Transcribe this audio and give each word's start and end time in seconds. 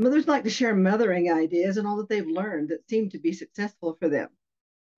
Mothers 0.00 0.26
like 0.26 0.44
to 0.44 0.48
share 0.48 0.74
mothering 0.74 1.30
ideas 1.30 1.76
and 1.76 1.86
all 1.86 1.98
that 1.98 2.08
they've 2.08 2.26
learned 2.26 2.70
that 2.70 2.88
seem 2.88 3.10
to 3.10 3.18
be 3.18 3.34
successful 3.34 3.98
for 4.00 4.08
them. 4.08 4.30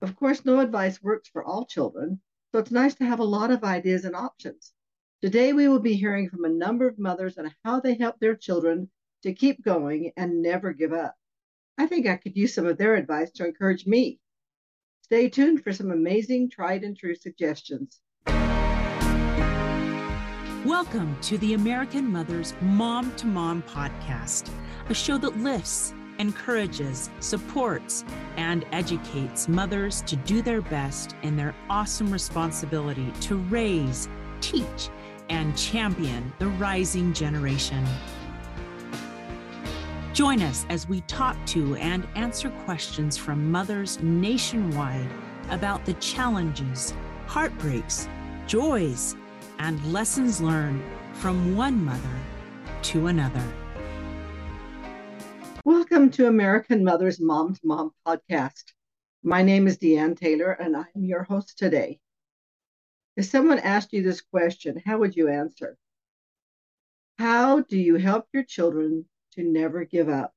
Of 0.01 0.15
course, 0.15 0.45
no 0.45 0.61
advice 0.61 1.03
works 1.03 1.29
for 1.29 1.43
all 1.43 1.67
children, 1.67 2.21
so 2.53 2.61
it's 2.61 2.71
nice 2.71 2.95
to 2.95 3.05
have 3.05 3.19
a 3.19 3.25
lot 3.25 3.51
of 3.51 3.65
ideas 3.65 4.05
and 4.05 4.15
options. 4.15 4.73
Today, 5.21 5.53
we 5.55 5.67
will 5.67 5.81
be 5.81 5.95
hearing 5.95 6.31
from 6.31 6.45
a 6.45 6.49
number 6.49 6.87
of 6.87 7.01
mothers 7.01 7.37
on 7.37 7.53
how 7.65 7.81
they 7.81 7.95
help 7.95 8.21
their 8.21 8.37
children 8.37 8.93
to 9.25 9.35
keep 9.35 9.65
going 9.65 10.13
and 10.17 10.41
never 10.41 10.73
give 10.73 10.93
up. 10.93 11.17
I 11.77 11.89
think 11.89 12.07
I 12.07 12.17
could 12.17 12.37
use 12.37 12.55
some 12.55 12.67
of 12.67 12.79
their 12.79 12.95
advice 12.95 13.33
to 13.33 13.45
encourage 13.45 13.89
me. 13.89 14.21
Stay 15.01 15.29
tuned 15.29 15.65
for 15.65 15.73
some 15.73 15.91
amazing 15.91 16.49
tried 16.49 16.85
and 16.85 16.97
true 16.97 17.17
suggestions. 17.17 18.01
Welcome 20.67 21.21
to 21.23 21.39
the 21.39 21.55
American 21.55 22.07
Mother's 22.07 22.55
Mom 22.61 23.13
to 23.17 23.27
Mom 23.27 23.65
podcast, 23.65 24.49
a 24.89 24.95
show 24.95 25.19
that 25.19 25.37
lifts, 25.39 25.93
encourages, 26.21 27.11
supports, 27.19 28.05
and 28.37 28.65
educates 28.71 29.49
mothers 29.49 30.03
to 30.03 30.15
do 30.15 30.41
their 30.41 30.61
best 30.61 31.17
in 31.23 31.35
their 31.35 31.53
awesome 31.69 32.13
responsibility 32.13 33.13
to 33.23 33.39
raise, 33.39 34.09
teach, 34.41 34.89
and 35.31 35.59
champion 35.59 36.33
the 36.39 36.47
rising 36.47 37.13
generation. 37.13 37.85
Join 40.13 40.43
us 40.43 40.65
as 40.69 40.89
we 40.89 41.01
talk 41.03 41.37
to 41.47 41.75
and 41.75 42.07
answer 42.15 42.51
questions 42.65 43.17
from 43.17 43.51
mothers 43.51 44.01
nationwide 44.01 45.11
about 45.51 45.85
the 45.85 45.95
challenges, 45.95 46.95
heartbreaks, 47.27 48.09
joys, 48.47 49.17
and 49.63 49.93
lessons 49.93 50.41
learned 50.41 50.83
from 51.13 51.57
one 51.57 51.85
mother 51.85 52.19
to 52.83 53.07
another. 53.07 53.45
Welcome 55.65 56.11
to 56.11 56.27
American 56.27 56.83
Mother's 56.83 57.21
Mom 57.21 57.55
to 57.55 57.61
Mom 57.63 57.93
podcast. 58.05 58.65
My 59.23 59.41
name 59.41 59.69
is 59.69 59.79
Deanne 59.79 60.19
Taylor, 60.19 60.51
and 60.51 60.77
I'm 60.77 61.05
your 61.05 61.23
host 61.23 61.59
today. 61.59 62.01
If 63.17 63.27
someone 63.27 63.61
asked 63.61 63.93
you 63.93 64.03
this 64.03 64.21
question, 64.21 64.83
how 64.85 64.99
would 64.99 65.15
you 65.15 65.29
answer? 65.29 65.77
How 67.19 67.61
do 67.61 67.79
you 67.79 67.95
help 67.95 68.27
your 68.33 68.43
children 68.43 69.05
to 69.35 69.45
never 69.45 69.85
give 69.85 70.09
up? 70.09 70.33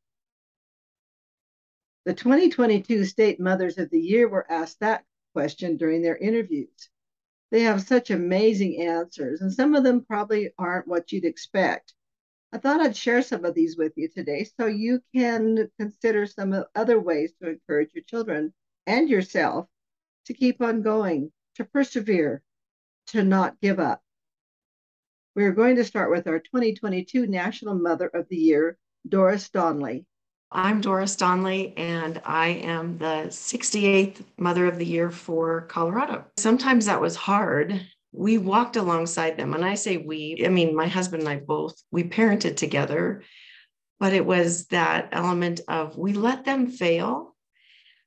The 2.05 2.13
2022 2.13 3.05
State 3.05 3.39
Mothers 3.39 3.79
of 3.79 3.89
the 3.89 3.99
Year 3.99 4.27
were 4.27 4.45
asked 4.51 4.81
that 4.81 5.03
question 5.33 5.77
during 5.77 6.03
their 6.03 6.15
interviews 6.15 6.89
they 7.51 7.61
have 7.61 7.81
such 7.81 8.09
amazing 8.09 8.81
answers, 8.81 9.41
and 9.41 9.53
some 9.53 9.75
of 9.75 9.83
them 9.83 10.03
probably 10.03 10.51
aren't 10.57 10.87
what 10.87 11.11
you'd 11.11 11.25
expect. 11.25 11.93
I 12.51 12.57
thought 12.57 12.81
I'd 12.81 12.95
share 12.95 13.21
some 13.21 13.45
of 13.45 13.53
these 13.53 13.77
with 13.77 13.93
you 13.95 14.07
today 14.07 14.45
so 14.57 14.65
you 14.65 15.01
can 15.13 15.69
consider 15.79 16.25
some 16.25 16.63
other 16.73 16.99
ways 16.99 17.33
to 17.41 17.49
encourage 17.49 17.93
your 17.93 18.03
children 18.05 18.53
and 18.87 19.09
yourself 19.09 19.67
to 20.25 20.33
keep 20.33 20.61
on 20.61 20.81
going, 20.81 21.31
to 21.55 21.65
persevere, 21.65 22.41
to 23.07 23.23
not 23.23 23.59
give 23.61 23.79
up. 23.79 24.01
We're 25.35 25.51
going 25.51 25.75
to 25.75 25.83
start 25.83 26.11
with 26.11 26.27
our 26.27 26.39
2022 26.39 27.27
National 27.27 27.75
Mother 27.75 28.07
of 28.07 28.27
the 28.29 28.37
Year, 28.37 28.77
Doris 29.07 29.49
Donnelly. 29.49 30.05
I'm 30.57 30.79
Doris 30.79 31.17
Donley, 31.17 31.73
and 31.75 32.21
I 32.23 32.47
am 32.47 32.97
the 32.97 33.27
68th 33.27 34.23
Mother 34.37 34.67
of 34.67 34.77
the 34.77 34.85
Year 34.85 35.11
for 35.11 35.63
Colorado. 35.63 36.23
Sometimes 36.37 36.85
that 36.85 37.01
was 37.01 37.17
hard. 37.17 37.85
We 38.13 38.37
walked 38.37 38.77
alongside 38.77 39.35
them. 39.35 39.53
And 39.53 39.65
I 39.65 39.75
say 39.75 39.97
we, 39.97 40.41
I 40.45 40.47
mean, 40.47 40.73
my 40.73 40.87
husband 40.87 41.23
and 41.23 41.29
I 41.29 41.39
both, 41.45 41.75
we 41.91 42.05
parented 42.05 42.55
together, 42.55 43.21
but 43.99 44.13
it 44.13 44.25
was 44.25 44.67
that 44.67 45.09
element 45.11 45.59
of 45.67 45.97
we 45.97 46.13
let 46.13 46.45
them 46.45 46.67
fail, 46.67 47.35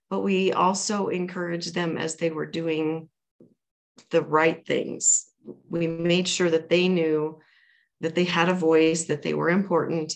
but 0.09 0.21
we 0.21 0.51
also 0.53 1.09
encouraged 1.09 1.75
them 1.75 1.99
as 1.99 2.17
they 2.17 2.31
were 2.31 2.47
doing 2.47 3.11
the 4.11 4.23
right 4.23 4.67
things. 4.67 5.27
We 5.69 5.87
made 5.87 6.27
sure 6.27 6.49
that 6.49 6.71
they 6.71 6.89
knew 6.89 7.41
that 8.01 8.15
they 8.15 8.25
had 8.25 8.49
a 8.49 8.55
voice, 8.55 9.05
that 9.05 9.21
they 9.21 9.35
were 9.35 9.51
important, 9.51 10.15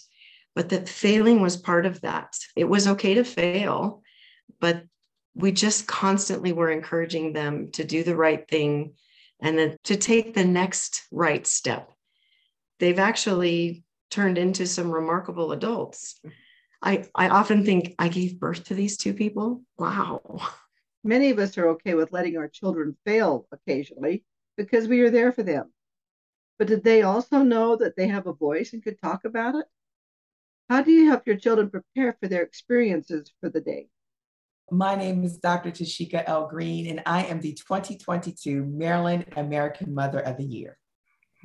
but 0.55 0.69
that 0.69 0.89
failing 0.89 1.41
was 1.41 1.57
part 1.57 1.87
of 1.87 2.01
that. 2.03 2.37
It 2.57 2.65
was 2.65 2.87
okay 2.87 3.15
to 3.15 3.25
fail, 3.25 4.03
but 4.61 4.85
we 5.35 5.53
just 5.53 5.87
constantly 5.87 6.53
were 6.53 6.71
encouraging 6.71 7.33
them 7.33 7.71
to 7.73 7.85
do 7.85 8.05
the 8.05 8.17
right 8.17 8.47
thing 8.49 8.95
and 9.41 9.59
then 9.59 9.77
to 9.85 9.97
take 9.97 10.35
the 10.35 10.45
next 10.45 11.07
right 11.11 11.47
step. 11.47 11.91
They've 12.79 12.99
actually 12.99 13.85
turned 14.11 14.39
into 14.39 14.67
some 14.67 14.91
remarkable 14.91 15.53
adults. 15.53 16.21
I, 16.83 17.05
I 17.15 17.29
often 17.29 17.65
think 17.65 17.95
I 17.99 18.09
gave 18.09 18.39
birth 18.39 18.65
to 18.65 18.75
these 18.75 18.97
two 18.97 19.15
people. 19.15 19.63
Wow. 19.79 20.21
Many 21.05 21.31
of 21.31 21.39
us 21.39 21.57
are 21.57 21.69
okay 21.71 21.95
with 21.95 22.13
letting 22.13 22.37
our 22.37 22.49
children 22.49 22.97
fail 23.05 23.47
occasionally 23.53 24.25
because 24.57 24.87
we 24.87 25.01
are 25.01 25.11
there 25.11 25.33
for 25.33 25.43
them. 25.43 25.73
But 26.59 26.69
did 26.69 26.85
they 26.85 27.03
also 27.03 27.43
know 27.43 27.77
that 27.77 27.97
they 27.97 28.09
have 28.09 28.27
a 28.27 28.33
voice 28.33 28.73
and 28.73 28.83
could 28.83 29.01
talk 29.01 29.25
about 29.25 29.55
it? 29.55 29.65
How 30.73 30.81
do 30.81 30.91
you 30.91 31.11
help 31.11 31.27
your 31.27 31.37
children 31.37 31.69
prepare 31.69 32.17
for 32.19 32.29
their 32.29 32.41
experiences 32.41 33.31
for 33.43 33.51
the 33.51 33.61
day? 33.61 33.89
My 34.71 34.95
name 34.95 35.23
is 35.23 35.37
Dr. 35.37 35.71
Tashika 35.71 36.25
L. 36.27 36.49
Green, 36.49 36.87
and 36.87 37.03
I 37.05 37.25
am 37.25 37.43
the 37.43 37.53
2022 37.53 38.65
Maryland 38.65 39.27
American 39.37 39.93
Mother 39.93 40.21
of 40.21 40.39
the 40.39 40.47
Year. 40.47 40.79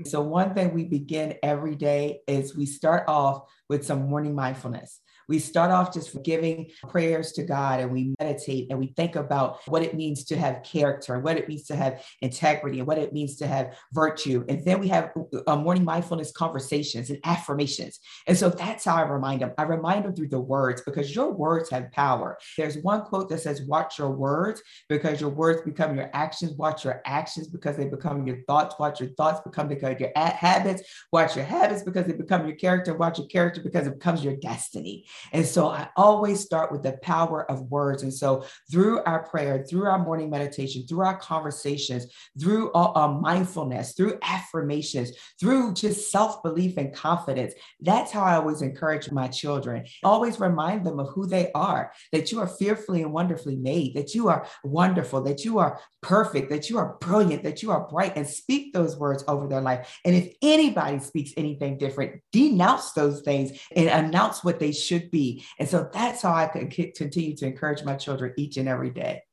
So, 0.06 0.22
one 0.22 0.54
thing 0.54 0.74
we 0.74 0.86
begin 0.86 1.36
every 1.44 1.76
day 1.76 2.22
is 2.26 2.56
we 2.56 2.66
start 2.66 3.04
off 3.10 3.42
with 3.68 3.86
some 3.86 4.08
morning 4.08 4.34
mindfulness. 4.34 5.02
We 5.28 5.40
start 5.40 5.72
off 5.72 5.94
just 5.94 6.22
giving 6.24 6.72
prayers 6.88 7.32
to 7.34 7.44
God 7.44 7.80
and 7.80 7.92
we 7.92 8.14
meditate 8.20 8.68
and 8.70 8.80
we 8.80 8.88
think 8.96 9.16
about 9.16 9.60
what 9.68 9.84
it 9.84 9.96
means 9.96 10.24
to 10.26 10.38
have 10.38 10.64
character 10.64 11.16
and 11.16 11.24
what 11.24 11.38
it 11.38 11.48
means 11.48 11.66
to 11.66 11.76
have 11.76 12.04
integrity 12.22 12.80
and 12.80 12.88
what 12.88 12.98
it 12.98 13.14
means 13.14 13.36
to 13.38 13.48
have 13.48 13.76
virtue. 13.94 14.46
And 14.48 14.64
then 14.64 14.80
we 14.80 14.88
have 14.90 15.12
a 15.34 15.52
uh, 15.52 15.56
morning 15.56 15.84
mindfulness 15.84 16.32
conversations 16.32 17.10
and 17.10 17.20
affirmations. 17.24 18.00
And 18.28 18.38
so 18.38 18.50
that's 18.50 18.86
how 18.86 18.96
I 18.96 19.02
remind 19.02 19.42
them. 19.42 19.52
I 19.58 19.64
remind 19.64 20.06
them 20.06 20.16
through 20.16 20.30
the 20.30 20.40
words 20.40 20.82
because 20.82 21.14
your 21.14 21.32
words 21.32 21.70
have 21.70 21.92
power. 21.92 22.38
There's 22.58 22.78
one 22.78 23.02
quote 23.02 23.30
that 23.30 23.40
says, 23.40 23.62
Watch 23.64 24.00
your 24.00 24.12
words 24.12 24.62
because 24.90 25.20
your 25.20 25.30
words 25.30 25.62
become 25.62 25.96
your 25.96 26.10
actions. 26.14 26.54
Watch 26.54 26.86
your 26.86 27.02
actions 27.06 27.48
because 27.48 27.76
they 27.78 27.86
become 27.86 28.26
your 28.26 28.42
thoughts. 28.48 28.76
Watch 28.80 29.00
your 29.00 29.10
thoughts 29.12 29.42
become 29.42 29.68
because 29.68 30.00
your 30.00 30.12
habits. 30.16 30.84
Watch 31.12 31.36
your 31.36 31.46
habits 31.46 31.84
because 31.84 32.06
they 32.06 32.14
become 32.14 32.48
your 32.48 32.56
character. 32.56 32.94
Watch 32.94 33.20
your 33.20 33.28
character 33.28 33.62
because 33.62 33.88
it 33.88 33.94
becomes 33.94 34.24
your 34.24 34.36
destiny. 34.38 35.06
And 35.32 35.46
so 35.46 35.68
I 35.68 35.90
always 35.96 36.40
start 36.40 36.72
with 36.72 36.84
the 36.84 36.98
power 37.02 37.50
of 37.50 37.72
words. 37.72 38.04
And 38.04 38.14
so 38.14 38.46
through 38.72 39.04
our 39.04 39.24
prayer, 39.24 39.66
through 39.68 39.86
our 39.86 40.04
morning 40.04 40.30
meditation, 40.30 40.86
through 40.88 41.02
our 41.02 41.18
conversations, 41.18 42.08
through 42.40 42.72
our 42.74 43.20
mindfulness, 43.20 43.94
through 43.94 44.20
affirmations, 44.22 45.12
through 45.40 45.74
just 45.74 46.12
self 46.12 46.44
belief 46.44 46.78
and 46.78 46.94
confidence, 46.94 47.54
that's 47.80 48.12
how 48.12 48.24
I 48.24 48.36
always 48.36 48.62
encourage 48.62 49.12
my 49.12 49.28
children. 49.28 49.86
Always 50.04 50.40
remind 50.40 50.86
them 50.86 51.00
of 51.00 51.10
who 51.10 51.28
they 51.28 51.52
are, 51.54 51.92
that 52.12 52.32
you 52.32 52.40
are 52.40 52.48
fearfully 52.48 53.02
and 53.04 53.14
wonderfully 53.14 53.56
made, 53.56 53.96
that 53.96 54.14
you 54.14 54.28
are 54.30 54.48
wonderful, 54.64 55.22
that 55.24 55.44
you 55.46 55.60
are 55.60 55.80
perfect, 56.02 56.50
that 56.50 56.70
you 56.70 56.78
are 56.78 56.98
brilliant, 57.02 57.44
that 57.44 57.62
you 57.62 57.72
are 57.72 57.88
bright, 57.88 58.14
and 58.16 58.28
speak 58.28 58.74
those 58.74 58.98
words 58.98 59.24
over 59.28 59.48
their 59.48 59.62
life. 59.62 60.00
And 60.06 60.16
if 60.16 60.34
anybody 60.42 61.00
speaks 61.00 61.32
anything 61.38 61.78
different, 61.78 62.22
denounce 62.32 62.94
those 62.94 63.22
things 63.22 63.60
and 63.76 63.88
announce 63.88 64.44
what 64.44 64.60
they 64.60 64.72
should 64.72 65.07
be. 65.12 65.44
And 65.60 65.68
so 65.68 65.90
that's 65.94 66.22
how 66.22 66.34
I 66.34 66.48
can 66.48 66.70
continue 66.70 67.36
to 67.38 67.46
encourage 67.46 67.84
my 67.84 67.96
children 67.96 68.34
each 68.38 68.58
and 68.58 68.68
every 68.68 68.90
day. 68.90 69.24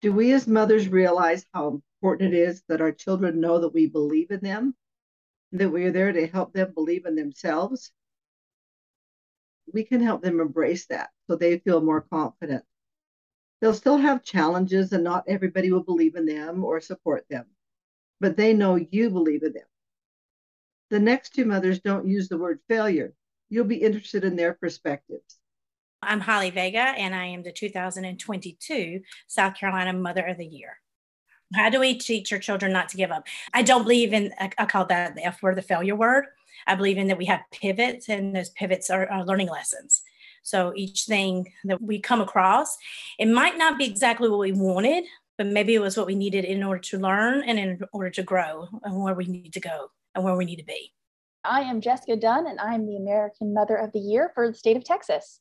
Do 0.00 0.12
we 0.12 0.32
as 0.32 0.46
mothers 0.46 0.88
realize 0.88 1.44
how 1.52 1.82
important 2.00 2.34
it 2.34 2.38
is 2.38 2.62
that 2.68 2.80
our 2.80 2.92
children 2.92 3.40
know 3.40 3.58
that 3.58 3.74
we 3.74 3.86
believe 3.86 4.30
in 4.30 4.40
them, 4.40 4.74
that 5.52 5.70
we 5.70 5.84
are 5.84 5.90
there 5.90 6.12
to 6.12 6.26
help 6.26 6.52
them 6.52 6.72
believe 6.74 7.04
in 7.06 7.16
themselves? 7.16 7.92
We 9.72 9.84
can 9.84 10.00
help 10.00 10.22
them 10.22 10.40
embrace 10.40 10.86
that 10.86 11.10
so 11.26 11.36
they 11.36 11.58
feel 11.58 11.80
more 11.80 12.02
confident. 12.02 12.64
They'll 13.60 13.74
still 13.74 13.96
have 13.96 14.24
challenges, 14.24 14.92
and 14.92 15.04
not 15.04 15.24
everybody 15.28 15.70
will 15.70 15.84
believe 15.84 16.16
in 16.16 16.26
them 16.26 16.64
or 16.64 16.80
support 16.80 17.24
them, 17.30 17.46
but 18.20 18.36
they 18.36 18.54
know 18.54 18.74
you 18.74 19.08
believe 19.08 19.44
in 19.44 19.52
them. 19.52 19.62
The 20.90 20.98
next 20.98 21.34
two 21.34 21.44
mothers 21.44 21.80
don't 21.80 22.06
use 22.06 22.28
the 22.28 22.38
word 22.38 22.58
failure, 22.68 23.14
you'll 23.52 23.66
be 23.66 23.76
interested 23.76 24.24
in 24.24 24.34
their 24.34 24.54
perspectives. 24.54 25.36
I'm 26.00 26.20
Holly 26.20 26.48
Vega, 26.48 26.78
and 26.78 27.14
I 27.14 27.26
am 27.26 27.42
the 27.42 27.52
2022 27.52 29.02
South 29.26 29.54
Carolina 29.54 29.92
Mother 29.92 30.24
of 30.26 30.38
the 30.38 30.46
Year. 30.46 30.78
How 31.54 31.68
do 31.68 31.78
we 31.78 31.98
teach 31.98 32.30
your 32.30 32.40
children 32.40 32.72
not 32.72 32.88
to 32.88 32.96
give 32.96 33.10
up? 33.10 33.26
I 33.52 33.60
don't 33.60 33.82
believe 33.82 34.14
in, 34.14 34.32
I 34.40 34.64
call 34.64 34.86
that 34.86 35.16
the 35.16 35.26
F 35.26 35.42
word, 35.42 35.56
the 35.56 35.62
failure 35.62 35.94
word. 35.94 36.24
I 36.66 36.76
believe 36.76 36.96
in 36.96 37.08
that 37.08 37.18
we 37.18 37.26
have 37.26 37.42
pivots, 37.52 38.08
and 38.08 38.34
those 38.34 38.48
pivots 38.50 38.88
are, 38.88 39.06
are 39.10 39.26
learning 39.26 39.48
lessons. 39.48 40.02
So 40.42 40.72
each 40.74 41.04
thing 41.04 41.52
that 41.64 41.82
we 41.82 42.00
come 42.00 42.22
across, 42.22 42.78
it 43.18 43.28
might 43.28 43.58
not 43.58 43.76
be 43.76 43.84
exactly 43.84 44.30
what 44.30 44.40
we 44.40 44.52
wanted, 44.52 45.04
but 45.36 45.46
maybe 45.46 45.74
it 45.74 45.80
was 45.80 45.98
what 45.98 46.06
we 46.06 46.14
needed 46.14 46.46
in 46.46 46.62
order 46.62 46.80
to 46.80 46.98
learn 46.98 47.42
and 47.42 47.58
in 47.58 47.82
order 47.92 48.10
to 48.10 48.22
grow 48.22 48.66
and 48.82 48.98
where 49.02 49.14
we 49.14 49.26
need 49.26 49.52
to 49.52 49.60
go 49.60 49.90
and 50.14 50.24
where 50.24 50.36
we 50.36 50.46
need 50.46 50.56
to 50.56 50.64
be. 50.64 50.94
I 51.44 51.62
am 51.62 51.80
Jessica 51.80 52.16
Dunn, 52.16 52.46
and 52.46 52.60
I 52.60 52.74
am 52.74 52.86
the 52.86 52.96
American 52.96 53.52
Mother 53.52 53.76
of 53.76 53.92
the 53.92 53.98
Year 53.98 54.30
for 54.34 54.48
the 54.48 54.54
state 54.54 54.76
of 54.76 54.84
Texas. 54.84 55.40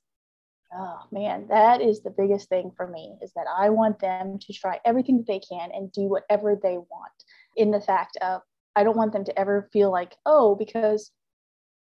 Oh 0.73 1.01
man, 1.11 1.47
that 1.49 1.81
is 1.81 2.01
the 2.01 2.09
biggest 2.09 2.47
thing 2.47 2.71
for 2.77 2.87
me 2.87 3.15
is 3.21 3.33
that 3.35 3.45
I 3.47 3.69
want 3.69 3.99
them 3.99 4.39
to 4.39 4.53
try 4.53 4.79
everything 4.85 5.17
that 5.17 5.27
they 5.27 5.39
can 5.39 5.69
and 5.73 5.91
do 5.91 6.03
whatever 6.03 6.55
they 6.55 6.77
want. 6.77 7.11
In 7.57 7.71
the 7.71 7.81
fact 7.81 8.17
of, 8.21 8.41
I 8.75 8.83
don't 8.83 8.95
want 8.95 9.11
them 9.11 9.25
to 9.25 9.37
ever 9.37 9.69
feel 9.73 9.91
like, 9.91 10.15
oh, 10.25 10.55
because 10.55 11.11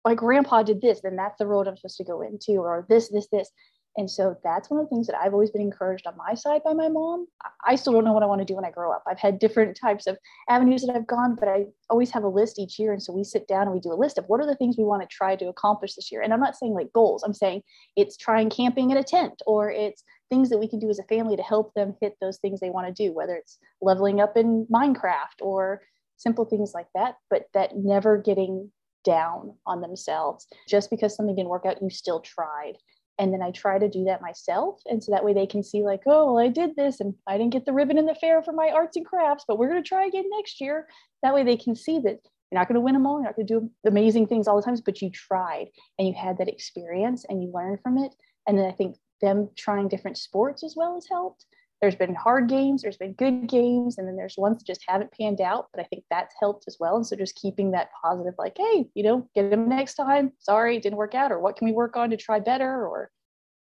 my 0.04 0.14
grandpa 0.14 0.64
did 0.64 0.80
this, 0.80 1.00
then 1.02 1.14
that's 1.14 1.38
the 1.38 1.46
road 1.46 1.68
I'm 1.68 1.76
supposed 1.76 1.98
to 1.98 2.04
go 2.04 2.22
into, 2.22 2.52
or 2.52 2.84
this, 2.88 3.08
this, 3.10 3.28
this. 3.30 3.50
And 4.00 4.10
so 4.10 4.34
that's 4.42 4.70
one 4.70 4.80
of 4.80 4.86
the 4.86 4.88
things 4.88 5.06
that 5.08 5.16
I've 5.20 5.34
always 5.34 5.50
been 5.50 5.60
encouraged 5.60 6.06
on 6.06 6.16
my 6.16 6.32
side 6.32 6.62
by 6.64 6.72
my 6.72 6.88
mom. 6.88 7.26
I 7.66 7.74
still 7.74 7.92
don't 7.92 8.04
know 8.04 8.14
what 8.14 8.22
I 8.22 8.26
want 8.26 8.40
to 8.40 8.46
do 8.46 8.54
when 8.54 8.64
I 8.64 8.70
grow 8.70 8.90
up. 8.90 9.04
I've 9.06 9.18
had 9.18 9.38
different 9.38 9.76
types 9.78 10.06
of 10.06 10.16
avenues 10.48 10.80
that 10.86 10.96
I've 10.96 11.06
gone, 11.06 11.36
but 11.38 11.48
I 11.48 11.66
always 11.90 12.10
have 12.12 12.24
a 12.24 12.28
list 12.28 12.58
each 12.58 12.78
year. 12.78 12.94
And 12.94 13.02
so 13.02 13.12
we 13.12 13.24
sit 13.24 13.46
down 13.46 13.64
and 13.64 13.72
we 13.72 13.78
do 13.78 13.92
a 13.92 14.00
list 14.00 14.16
of 14.16 14.24
what 14.26 14.40
are 14.40 14.46
the 14.46 14.54
things 14.54 14.78
we 14.78 14.84
want 14.84 15.02
to 15.02 15.14
try 15.14 15.36
to 15.36 15.48
accomplish 15.48 15.96
this 15.96 16.10
year. 16.10 16.22
And 16.22 16.32
I'm 16.32 16.40
not 16.40 16.56
saying 16.56 16.72
like 16.72 16.90
goals, 16.94 17.22
I'm 17.22 17.34
saying 17.34 17.62
it's 17.94 18.16
trying 18.16 18.48
camping 18.48 18.90
in 18.90 18.96
a 18.96 19.04
tent 19.04 19.42
or 19.46 19.70
it's 19.70 20.02
things 20.30 20.48
that 20.48 20.58
we 20.58 20.66
can 20.66 20.78
do 20.78 20.88
as 20.88 20.98
a 20.98 21.04
family 21.04 21.36
to 21.36 21.42
help 21.42 21.74
them 21.74 21.94
hit 22.00 22.16
those 22.22 22.38
things 22.38 22.58
they 22.58 22.70
want 22.70 22.86
to 22.86 23.06
do, 23.06 23.12
whether 23.12 23.34
it's 23.34 23.58
leveling 23.82 24.18
up 24.18 24.34
in 24.34 24.66
Minecraft 24.72 25.42
or 25.42 25.82
simple 26.16 26.46
things 26.46 26.72
like 26.74 26.88
that, 26.94 27.16
but 27.28 27.48
that 27.52 27.76
never 27.76 28.16
getting 28.16 28.70
down 29.04 29.56
on 29.66 29.82
themselves. 29.82 30.46
Just 30.66 30.88
because 30.88 31.14
something 31.14 31.36
didn't 31.36 31.50
work 31.50 31.66
out, 31.66 31.82
you 31.82 31.90
still 31.90 32.20
tried 32.20 32.78
and 33.20 33.34
then 33.34 33.42
I 33.42 33.50
try 33.50 33.78
to 33.78 33.86
do 33.86 34.04
that 34.04 34.22
myself. 34.22 34.80
And 34.86 35.04
so 35.04 35.12
that 35.12 35.22
way 35.22 35.34
they 35.34 35.46
can 35.46 35.62
see, 35.62 35.82
like, 35.82 36.00
oh, 36.06 36.32
well, 36.32 36.38
I 36.42 36.48
did 36.48 36.74
this 36.74 37.00
and 37.00 37.14
I 37.26 37.36
didn't 37.36 37.52
get 37.52 37.66
the 37.66 37.72
ribbon 37.74 37.98
in 37.98 38.06
the 38.06 38.14
fair 38.14 38.42
for 38.42 38.52
my 38.52 38.70
arts 38.70 38.96
and 38.96 39.04
crafts, 39.04 39.44
but 39.46 39.58
we're 39.58 39.68
going 39.68 39.82
to 39.82 39.86
try 39.86 40.06
again 40.06 40.24
next 40.34 40.58
year. 40.58 40.88
That 41.22 41.34
way 41.34 41.44
they 41.44 41.58
can 41.58 41.76
see 41.76 41.98
that 41.98 42.18
you're 42.50 42.58
not 42.58 42.66
going 42.66 42.76
to 42.76 42.80
win 42.80 42.94
them 42.94 43.06
all, 43.06 43.18
you're 43.18 43.26
not 43.26 43.36
going 43.36 43.46
to 43.46 43.60
do 43.60 43.70
amazing 43.84 44.26
things 44.26 44.48
all 44.48 44.56
the 44.56 44.62
times, 44.62 44.80
but 44.80 45.02
you 45.02 45.10
tried 45.10 45.66
and 45.98 46.08
you 46.08 46.14
had 46.14 46.38
that 46.38 46.48
experience 46.48 47.26
and 47.28 47.42
you 47.42 47.52
learned 47.52 47.80
from 47.82 47.98
it. 47.98 48.14
And 48.48 48.58
then 48.58 48.64
I 48.64 48.72
think 48.72 48.96
them 49.20 49.50
trying 49.54 49.88
different 49.88 50.16
sports 50.16 50.64
as 50.64 50.74
well 50.74 50.94
has 50.94 51.06
helped 51.06 51.44
there's 51.80 51.94
been 51.96 52.14
hard 52.14 52.48
games, 52.48 52.82
there's 52.82 52.98
been 52.98 53.14
good 53.14 53.46
games, 53.46 53.96
and 53.96 54.06
then 54.06 54.16
there's 54.16 54.36
ones 54.36 54.58
that 54.58 54.66
just 54.66 54.84
haven't 54.86 55.12
panned 55.12 55.40
out. 55.40 55.68
But 55.72 55.80
I 55.80 55.84
think 55.84 56.04
that's 56.10 56.34
helped 56.38 56.64
as 56.66 56.76
well. 56.78 56.96
And 56.96 57.06
so 57.06 57.16
just 57.16 57.36
keeping 57.36 57.70
that 57.70 57.90
positive, 58.02 58.34
like, 58.38 58.56
hey, 58.58 58.86
you 58.94 59.02
know, 59.02 59.28
get 59.34 59.50
them 59.50 59.68
next 59.68 59.94
time. 59.94 60.32
Sorry, 60.38 60.78
didn't 60.78 60.98
work 60.98 61.14
out, 61.14 61.32
or 61.32 61.40
what 61.40 61.56
can 61.56 61.66
we 61.66 61.72
work 61.72 61.96
on 61.96 62.10
to 62.10 62.16
try 62.16 62.38
better? 62.38 62.86
Or 62.86 63.10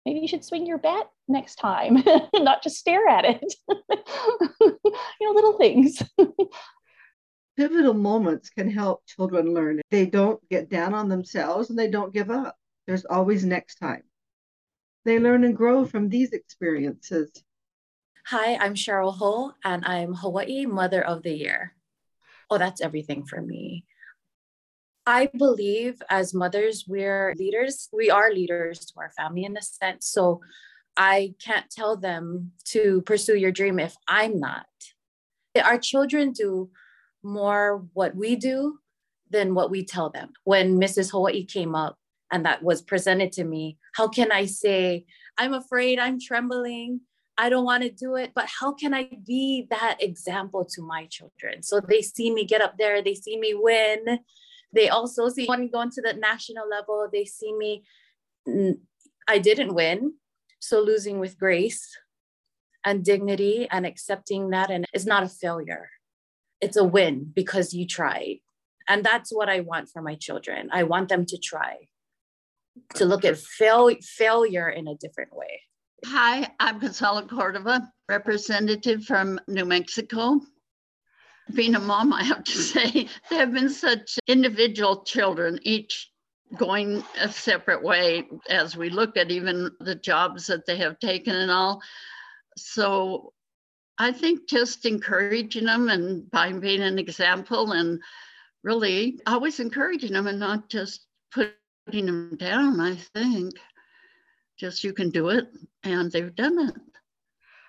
maybe 0.06 0.20
you 0.20 0.28
should 0.28 0.44
swing 0.44 0.66
your 0.66 0.78
bat 0.78 1.08
next 1.28 1.56
time, 1.56 2.04
not 2.34 2.62
just 2.62 2.78
stare 2.78 3.08
at 3.08 3.26
it. 3.26 3.56
you 4.60 4.78
know, 5.22 5.32
little 5.32 5.58
things. 5.58 6.02
Pivotal 7.58 7.94
moments 7.94 8.50
can 8.50 8.70
help 8.70 9.06
children 9.06 9.54
learn. 9.54 9.82
They 9.92 10.06
don't 10.06 10.42
get 10.50 10.70
down 10.70 10.94
on 10.94 11.10
themselves 11.10 11.70
and 11.70 11.78
they 11.78 11.90
don't 11.90 12.14
give 12.14 12.32
up. 12.32 12.56
There's 12.88 13.06
always 13.06 13.46
next 13.46 13.76
time. 13.76 14.04
They 15.06 15.20
learn 15.20 15.44
and 15.44 15.56
grow 15.56 15.86
from 15.86 16.10
these 16.10 16.32
experiences. 16.32 17.32
Hi, 18.32 18.58
I'm 18.58 18.76
Cheryl 18.76 19.18
Ho, 19.18 19.54
and 19.66 19.84
I'm 19.86 20.14
Hawaii 20.14 20.68
Mother 20.68 21.04
of 21.04 21.24
the 21.24 21.32
Year. 21.32 21.74
Oh, 22.52 22.60
that's 22.60 22.80
everything 22.80 23.26
for 23.26 23.42
me. 23.42 23.86
I 25.08 25.32
believe 25.36 26.00
as 26.12 26.32
mothers, 26.32 26.86
we're 26.88 27.34
leaders. 27.40 27.90
We 27.92 28.12
are 28.12 28.32
leaders 28.32 28.86
to 28.86 28.94
our 29.00 29.10
family 29.18 29.46
in 29.46 29.58
a 29.58 29.64
sense. 29.64 30.06
So 30.06 30.42
I 30.96 31.34
can't 31.44 31.72
tell 31.72 31.98
them 31.98 32.52
to 32.66 33.02
pursue 33.02 33.36
your 33.36 33.52
dream 33.52 33.80
if 33.80 33.96
I'm 34.08 34.40
not. 34.40 34.68
Our 35.60 35.80
children 35.80 36.32
do 36.32 36.70
more 37.24 37.88
what 37.94 38.16
we 38.16 38.36
do 38.36 38.78
than 39.32 39.56
what 39.56 39.72
we 39.72 39.84
tell 39.84 40.12
them. 40.12 40.34
When 40.44 40.80
Mrs. 40.80 41.10
Hawaii 41.10 41.46
came 41.46 41.74
up 41.74 41.98
and 42.32 42.46
that 42.46 42.62
was 42.62 42.84
presented 42.84 43.32
to 43.32 43.44
me, 43.44 43.80
how 43.96 44.08
can 44.08 44.32
I 44.32 44.46
say, 44.46 45.08
I'm 45.36 45.56
afraid, 45.56 45.98
I'm 45.98 46.20
trembling, 46.20 47.02
I 47.40 47.48
don't 47.48 47.64
want 47.64 47.84
to 47.84 47.90
do 47.90 48.16
it, 48.16 48.34
but 48.36 48.50
how 48.60 48.74
can 48.74 48.94
I 48.94 49.10
be 49.26 49.66
that 49.70 49.96
example 50.02 50.66
to 50.74 50.82
my 50.82 51.06
children? 51.06 51.64
So 51.64 51.80
they 51.80 52.02
see 52.02 52.34
me 52.34 52.44
get 52.44 52.60
up 52.60 52.78
there, 52.78 53.02
they 53.02 53.16
see 53.16 53.40
me 53.40 53.54
win. 53.56 54.20
They 54.74 54.90
also 54.90 55.30
see 55.30 55.46
when 55.46 55.70
going 55.70 55.90
to 55.92 56.02
the 56.02 56.14
national 56.14 56.68
level, 56.70 57.08
they 57.12 57.24
see 57.24 57.54
me, 57.56 57.84
I 59.26 59.38
didn't 59.40 59.74
win. 59.74 60.16
So 60.60 60.82
losing 60.82 61.18
with 61.18 61.40
grace 61.40 61.88
and 62.84 63.06
dignity 63.06 63.70
and 63.72 63.86
accepting 63.86 64.50
that 64.50 64.70
and 64.70 64.86
it's 64.92 65.06
not 65.06 65.24
a 65.24 65.30
failure. 65.30 65.90
It's 66.60 66.76
a 66.76 66.84
win 66.84 67.32
because 67.34 67.74
you 67.74 67.88
tried. 67.88 68.40
And 68.90 69.02
that's 69.02 69.32
what 69.32 69.48
I 69.48 69.62
want 69.62 69.88
for 69.88 70.02
my 70.02 70.16
children. 70.16 70.68
I 70.74 70.84
want 70.84 71.08
them 71.08 71.26
to 71.28 71.38
try 71.38 71.88
to 72.96 73.06
look 73.06 73.24
at 73.24 73.38
fail, 73.38 73.90
failure 74.02 74.68
in 74.68 74.90
a 74.90 74.96
different 74.96 75.34
way. 75.34 75.62
Hi, 76.06 76.50
I'm 76.60 76.80
Consuelo 76.80 77.24
Cordova, 77.24 77.92
representative 78.08 79.04
from 79.04 79.40
New 79.48 79.66
Mexico. 79.66 80.40
Being 81.54 81.76
a 81.76 81.80
mom, 81.80 82.14
I 82.14 82.24
have 82.24 82.44
to 82.46 82.52
say, 82.58 83.08
there 83.30 83.40
have 83.40 83.54
been 83.54 83.70
such 83.70 84.18
individual 84.28 85.04
children, 85.04 85.60
each 85.64 86.10
going 86.58 87.04
a 87.20 87.30
separate 87.30 87.84
way 87.84 88.28
as 88.50 88.78
we 88.78 88.90
look 88.90 89.18
at 89.18 89.30
even 89.30 89.70
the 89.82 89.96
jobs 89.96 90.48
that 90.48 90.66
they 90.66 90.78
have 90.78 91.00
taken 91.00 91.36
and 91.36 91.52
all. 91.52 91.82
So 92.58 93.34
I 93.98 94.12
think 94.12 94.48
just 94.48 94.86
encouraging 94.86 95.66
them 95.66 95.90
and 95.90 96.30
by 96.32 96.54
being 96.54 96.82
an 96.82 96.98
example 96.98 97.74
and 97.74 98.02
really 98.64 99.20
always 99.28 99.60
encouraging 99.60 100.14
them 100.14 100.28
and 100.28 100.40
not 100.40 100.70
just 100.70 101.06
putting 101.32 102.06
them 102.06 102.36
down, 102.38 102.80
I 102.80 102.96
think 102.96 103.54
just 104.60 104.84
you 104.84 104.94
can 104.94 105.10
do 105.10 105.30
it 105.30 105.48
and 105.84 106.12
they've 106.12 106.36
done 106.36 106.60
it. 106.70 106.76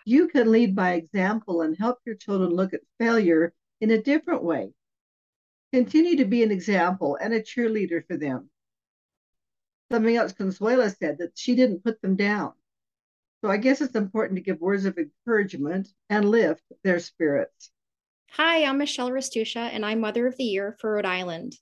You 0.05 0.29
can 0.29 0.51
lead 0.51 0.75
by 0.75 0.95
example 0.95 1.63
and 1.63 1.77
help 1.77 1.99
your 2.05 2.17
children 2.17 2.51
look 2.51 2.75
at 2.75 2.81
failure 2.99 3.55
in 3.81 3.93
a 3.93 4.03
different 4.03 4.43
way. 4.43 4.73
Continue 5.73 6.17
to 6.17 6.25
be 6.25 6.43
an 6.43 6.51
example 6.51 7.17
and 7.21 7.33
a 7.33 7.41
cheerleader 7.41 8.05
for 8.07 8.17
them. 8.17 8.51
Something 9.93 10.17
else 10.17 10.33
consuela 10.33 10.95
said 10.97 11.19
that 11.19 11.39
she 11.39 11.55
didn't 11.55 11.85
put 11.85 12.03
them 12.03 12.17
down. 12.17 12.53
So 13.43 13.51
i 13.51 13.57
guess 13.57 13.81
it's 13.81 13.95
important 13.95 14.37
to 14.37 14.43
give 14.43 14.61
words 14.61 14.85
of 14.85 14.99
encouragement 14.99 15.89
and 16.11 16.29
lift 16.29 16.63
their 16.83 16.99
spirits. 16.99 17.71
Hi 18.33 18.65
i'm 18.65 18.79
michelle 18.79 19.11
Rastusha, 19.11 19.71
and 19.73 19.87
i'm 19.87 20.01
mother 20.01 20.27
of 20.27 20.37
the 20.37 20.45
year 20.45 20.77
for 20.81 20.95
rhode 20.95 21.07
island 21.07 21.57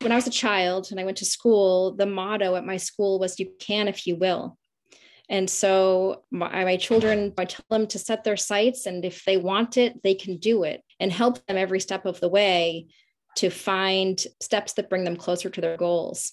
when 0.00 0.12
I 0.12 0.16
was 0.16 0.26
a 0.26 0.30
child 0.30 0.88
and 0.90 1.00
I 1.00 1.04
went 1.04 1.18
to 1.18 1.24
school, 1.24 1.94
the 1.94 2.06
motto 2.06 2.54
at 2.56 2.66
my 2.66 2.76
school 2.76 3.18
was 3.18 3.40
"You 3.40 3.52
can 3.58 3.88
if 3.88 4.06
you 4.06 4.16
will." 4.16 4.58
And 5.28 5.50
so 5.50 6.22
my, 6.30 6.64
my, 6.64 6.76
children, 6.76 7.32
I 7.36 7.46
tell 7.46 7.64
them 7.68 7.88
to 7.88 7.98
set 7.98 8.22
their 8.22 8.36
sights, 8.36 8.86
and 8.86 9.04
if 9.04 9.24
they 9.24 9.36
want 9.36 9.76
it, 9.76 10.02
they 10.04 10.14
can 10.14 10.36
do 10.36 10.62
it, 10.62 10.82
and 11.00 11.12
help 11.12 11.44
them 11.46 11.56
every 11.56 11.80
step 11.80 12.06
of 12.06 12.20
the 12.20 12.28
way 12.28 12.86
to 13.36 13.50
find 13.50 14.24
steps 14.40 14.74
that 14.74 14.88
bring 14.88 15.04
them 15.04 15.16
closer 15.16 15.50
to 15.50 15.60
their 15.60 15.76
goals. 15.76 16.32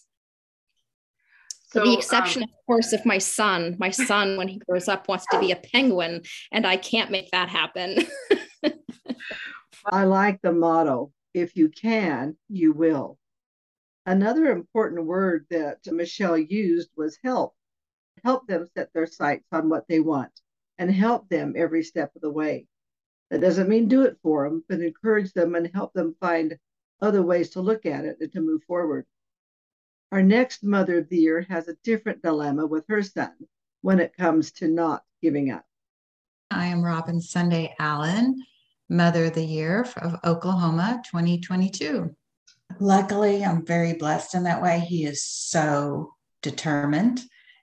So, 1.72 1.84
the 1.84 1.93
exception, 1.93 2.43
um, 2.43 2.50
of 2.50 2.65
course, 2.67 2.93
of 2.93 3.03
my 3.03 3.17
son. 3.17 3.77
My 3.79 3.89
son, 3.89 4.38
when 4.38 4.48
he 4.48 4.60
grows 4.60 4.88
up, 4.88 5.08
wants 5.08 5.25
to 5.32 5.39
be 5.39 5.51
a 5.51 5.55
penguin, 5.55 6.22
and 6.51 6.67
I 6.67 6.77
can't 6.77 7.10
make 7.10 7.32
that 7.32 7.50
happen. 7.50 8.05
I 9.91 10.03
like 10.03 10.39
the 10.43 10.53
motto 10.53 11.12
if 11.34 11.55
you 11.55 11.70
can, 11.70 12.38
you 12.48 12.74
will. 12.74 13.17
Another 14.05 14.48
important 14.48 15.05
word 15.05 15.45
that 15.50 15.79
Michelle 15.86 16.38
used 16.38 16.89
was 16.98 17.17
help. 17.24 17.55
Help 18.24 18.48
them 18.48 18.67
set 18.75 18.91
their 18.93 19.05
sights 19.05 19.48
on 19.51 19.69
what 19.69 19.88
they 19.88 20.00
want 20.00 20.31
and 20.77 20.91
help 20.91 21.29
them 21.29 21.53
every 21.55 21.83
step 21.83 22.15
of 22.15 22.22
the 22.22 22.29
way. 22.29 22.67
That 23.29 23.41
doesn't 23.41 23.69
mean 23.69 23.88
do 23.88 24.03
it 24.03 24.17
for 24.22 24.43
them, 24.43 24.63
but 24.67 24.81
encourage 24.81 25.31
them 25.33 25.55
and 25.55 25.69
help 25.74 25.93
them 25.93 26.15
find 26.19 26.57
other 27.01 27.22
ways 27.22 27.51
to 27.51 27.62
look 27.62 27.86
at 27.86 28.05
it 28.05 28.17
and 28.19 28.31
to 28.33 28.41
move 28.41 28.63
forward. 28.63 29.05
Our 30.12 30.22
next 30.22 30.63
Mother 30.63 31.00
of 31.00 31.10
the 31.10 31.17
Year 31.17 31.41
has 31.50 31.67
a 31.67 31.77
different 31.83 32.22
dilemma 32.22 32.67
with 32.67 32.86
her 32.89 33.01
son 33.01 33.33
when 33.81 34.00
it 34.00 34.15
comes 34.15 34.51
to 34.53 34.67
not 34.67 35.03
giving 35.22 35.50
up. 35.50 35.65
I 36.51 36.67
am 36.67 36.83
Robin 36.83 37.19
Sunday 37.19 37.74
Allen, 37.79 38.43
Mother 38.89 39.25
of 39.25 39.33
the 39.33 39.43
Year 39.43 39.88
of 39.98 40.19
Oklahoma 40.24 41.01
2022. 41.10 42.15
Luckily, 42.80 43.44
I'm 43.44 43.65
very 43.65 43.94
blessed 43.94 44.36
in 44.36 44.44
that 44.44 44.62
way. 44.62 44.80
He 44.80 45.06
is 45.06 45.24
so 45.24 46.13
determined. 46.42 47.22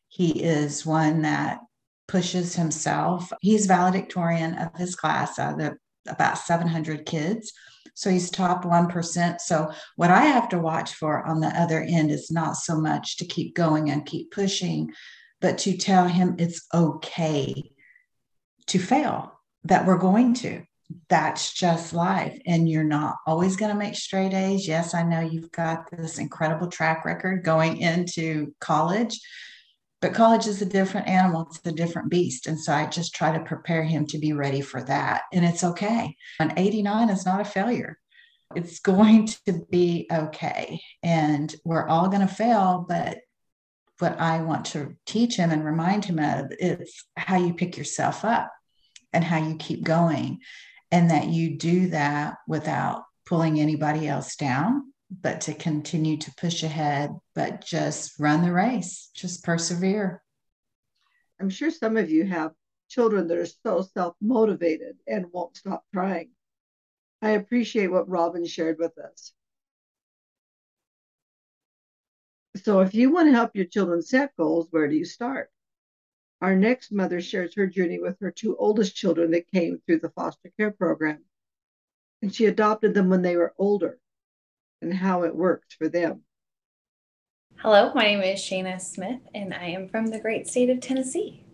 He 0.08 0.42
is 0.42 0.84
one 0.84 1.22
that 1.22 1.60
pushes 2.08 2.54
himself. 2.56 3.32
He's 3.40 3.66
valedictorian 3.66 4.54
of 4.58 4.76
his 4.76 4.96
class 4.96 5.38
uh, 5.38 5.42
out 5.42 5.60
of 5.60 5.78
about 6.08 6.38
700 6.38 7.06
kids. 7.06 7.52
So 7.94 8.10
he's 8.10 8.30
top 8.30 8.64
1%. 8.64 9.40
So 9.40 9.72
what 9.96 10.10
I 10.10 10.22
have 10.22 10.48
to 10.50 10.58
watch 10.58 10.94
for 10.94 11.24
on 11.26 11.40
the 11.40 11.48
other 11.48 11.82
end 11.82 12.10
is 12.10 12.30
not 12.30 12.56
so 12.56 12.80
much 12.80 13.18
to 13.18 13.24
keep 13.24 13.54
going 13.54 13.90
and 13.90 14.06
keep 14.06 14.30
pushing, 14.30 14.92
but 15.40 15.58
to 15.58 15.76
tell 15.76 16.08
him 16.08 16.36
it's 16.38 16.66
okay 16.74 17.72
to 18.66 18.78
fail, 18.78 19.38
that 19.64 19.86
we're 19.86 19.98
going 19.98 20.34
to 20.34 20.64
that's 21.08 21.52
just 21.52 21.92
life. 21.92 22.38
And 22.46 22.68
you're 22.68 22.84
not 22.84 23.16
always 23.26 23.56
going 23.56 23.72
to 23.72 23.78
make 23.78 23.94
straight 23.94 24.32
A's. 24.32 24.66
Yes, 24.66 24.94
I 24.94 25.02
know 25.02 25.20
you've 25.20 25.52
got 25.52 25.90
this 25.90 26.18
incredible 26.18 26.68
track 26.68 27.04
record 27.04 27.44
going 27.44 27.78
into 27.78 28.54
college, 28.60 29.20
but 30.00 30.14
college 30.14 30.46
is 30.46 30.62
a 30.62 30.66
different 30.66 31.08
animal, 31.08 31.46
it's 31.48 31.60
a 31.64 31.72
different 31.72 32.10
beast. 32.10 32.46
And 32.46 32.58
so 32.58 32.72
I 32.72 32.86
just 32.86 33.14
try 33.14 33.36
to 33.36 33.44
prepare 33.44 33.82
him 33.82 34.06
to 34.06 34.18
be 34.18 34.32
ready 34.32 34.60
for 34.62 34.82
that. 34.84 35.22
And 35.32 35.44
it's 35.44 35.64
okay. 35.64 36.16
An 36.38 36.54
89 36.56 37.10
is 37.10 37.26
not 37.26 37.40
a 37.40 37.44
failure. 37.44 37.98
It's 38.54 38.80
going 38.80 39.26
to 39.46 39.66
be 39.70 40.08
okay. 40.10 40.80
And 41.02 41.54
we're 41.64 41.86
all 41.86 42.08
going 42.08 42.26
to 42.26 42.34
fail, 42.34 42.84
but 42.88 43.18
what 43.98 44.18
I 44.18 44.40
want 44.40 44.64
to 44.66 44.96
teach 45.04 45.36
him 45.36 45.50
and 45.50 45.64
remind 45.64 46.06
him 46.06 46.18
of 46.18 46.50
is 46.58 47.04
how 47.16 47.36
you 47.36 47.52
pick 47.52 47.76
yourself 47.76 48.24
up 48.24 48.50
and 49.12 49.22
how 49.22 49.36
you 49.36 49.56
keep 49.56 49.84
going 49.84 50.38
and 50.90 51.10
that 51.10 51.28
you 51.28 51.56
do 51.56 51.88
that 51.88 52.36
without 52.48 53.04
pulling 53.26 53.60
anybody 53.60 54.08
else 54.08 54.36
down 54.36 54.92
but 55.10 55.40
to 55.42 55.54
continue 55.54 56.16
to 56.16 56.32
push 56.36 56.62
ahead 56.62 57.10
but 57.34 57.64
just 57.64 58.18
run 58.18 58.42
the 58.42 58.52
race 58.52 59.10
just 59.14 59.44
persevere. 59.44 60.22
I'm 61.40 61.50
sure 61.50 61.70
some 61.70 61.96
of 61.96 62.10
you 62.10 62.24
have 62.26 62.52
children 62.88 63.28
that 63.28 63.38
are 63.38 63.46
so 63.46 63.82
self-motivated 63.94 64.96
and 65.06 65.26
won't 65.32 65.56
stop 65.56 65.84
trying. 65.92 66.30
I 67.22 67.30
appreciate 67.30 67.88
what 67.88 68.08
robin 68.08 68.46
shared 68.46 68.78
with 68.78 68.96
us. 68.98 69.32
So 72.56 72.80
if 72.80 72.94
you 72.94 73.12
want 73.12 73.28
to 73.28 73.32
help 73.32 73.54
your 73.54 73.64
children 73.64 74.02
set 74.02 74.36
goals 74.36 74.68
where 74.70 74.88
do 74.88 74.96
you 74.96 75.04
start 75.04 75.50
our 76.40 76.56
next 76.56 76.90
mother 76.90 77.20
shares 77.20 77.54
her 77.54 77.66
journey 77.66 77.98
with 77.98 78.18
her 78.20 78.30
two 78.30 78.56
oldest 78.56 78.96
children 78.96 79.30
that 79.32 79.50
came 79.50 79.80
through 79.86 79.98
the 79.98 80.10
foster 80.10 80.50
care 80.58 80.70
program. 80.70 81.24
And 82.22 82.34
she 82.34 82.46
adopted 82.46 82.94
them 82.94 83.10
when 83.10 83.22
they 83.22 83.36
were 83.36 83.54
older 83.58 83.98
and 84.80 84.92
how 84.92 85.24
it 85.24 85.34
worked 85.34 85.74
for 85.74 85.88
them. 85.88 86.22
Hello, 87.56 87.92
my 87.94 88.04
name 88.04 88.22
is 88.22 88.40
Shayna 88.40 88.80
Smith, 88.80 89.20
and 89.34 89.52
I 89.52 89.66
am 89.66 89.88
from 89.88 90.06
the 90.06 90.18
great 90.18 90.46
state 90.46 90.70
of 90.70 90.80
Tennessee. 90.80 91.44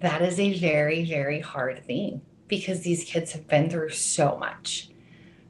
That 0.00 0.22
is 0.22 0.40
a 0.40 0.58
very, 0.58 1.04
very 1.04 1.40
hard 1.40 1.84
thing 1.84 2.22
because 2.48 2.80
these 2.80 3.04
kids 3.04 3.32
have 3.32 3.46
been 3.46 3.68
through 3.68 3.90
so 3.90 4.38
much. 4.38 4.88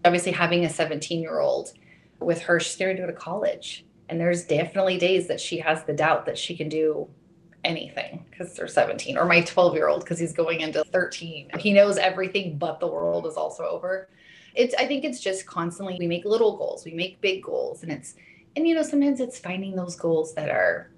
Obviously, 0.05 0.33
having 0.33 0.65
a 0.65 0.71
17 0.71 1.21
year 1.21 1.39
old 1.39 1.73
with 2.19 2.43
her, 2.43 2.59
she's 2.59 2.77
going 2.77 2.97
to 2.97 3.03
go 3.03 3.07
to 3.07 3.13
college. 3.13 3.85
And 4.09 4.21
there's 4.21 4.45
definitely 4.45 4.99
days 4.99 5.29
that 5.29 5.41
she 5.41 5.59
has 5.59 5.85
the 5.85 5.93
doubt 5.93 6.27
that 6.27 6.39
she 6.39 6.57
can 6.57 6.69
do 6.69 7.09
anything 7.67 8.25
because 8.31 8.55
they're 8.55 8.69
17 8.69 9.19
or 9.19 9.27
my 9.27 9.43
12 9.43 9.75
year 9.75 9.89
old 9.89 10.01
because 10.01 10.19
he's 10.19 10.33
going 10.33 10.61
into 10.61 10.85
13 10.85 11.51
he 11.59 11.73
knows 11.73 11.99
everything 11.99 12.57
but 12.57 12.81
the 12.81 12.87
world 12.87 13.27
is 13.27 13.35
also 13.35 13.65
over. 13.65 14.09
It's 14.55 14.75
i 14.79 14.87
think 14.87 15.05
it's 15.05 15.21
just 15.21 15.45
constantly 15.45 15.97
we 15.99 16.07
make 16.07 16.25
little 16.25 16.57
goals 16.57 16.85
we 16.85 16.95
make 16.95 17.21
big 17.21 17.43
goals 17.43 17.83
and 17.83 17.93
it's 17.93 18.15
and 18.55 18.67
you 18.67 18.75
know 18.75 18.83
sometimes 18.83 19.21
it's 19.21 19.39
finding 19.39 19.77
those 19.77 19.97
goals 19.97 20.35
that 20.35 20.49
are 20.49 20.91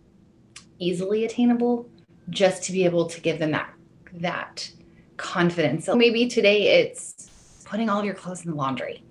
easily 0.79 1.25
attainable 1.25 1.89
just 2.31 2.63
to 2.65 2.73
be 2.73 2.85
able 2.85 3.07
to 3.07 3.21
give 3.21 3.39
them 3.39 3.51
that 3.51 3.73
that 4.15 4.71
confidence. 5.17 5.85
So 5.85 5.97
maybe 5.97 6.29
today 6.29 6.81
it's 6.81 7.63
putting 7.65 7.89
all 7.91 7.99
of 7.99 8.05
your 8.05 8.15
clothes 8.15 8.45
in 8.45 8.51
the 8.53 8.57
laundry. 8.57 9.03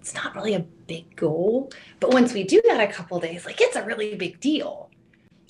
It's 0.00 0.14
not 0.14 0.34
really 0.36 0.54
a 0.54 0.60
big 0.86 1.16
goal 1.16 1.72
but 2.00 2.12
once 2.12 2.32
we 2.32 2.44
do 2.44 2.62
that 2.66 2.80
a 2.80 2.92
couple 2.92 3.18
days 3.18 3.44
like 3.44 3.60
it's 3.60 3.76
a 3.76 3.84
really 3.84 4.14
big 4.14 4.38
deal 4.40 4.85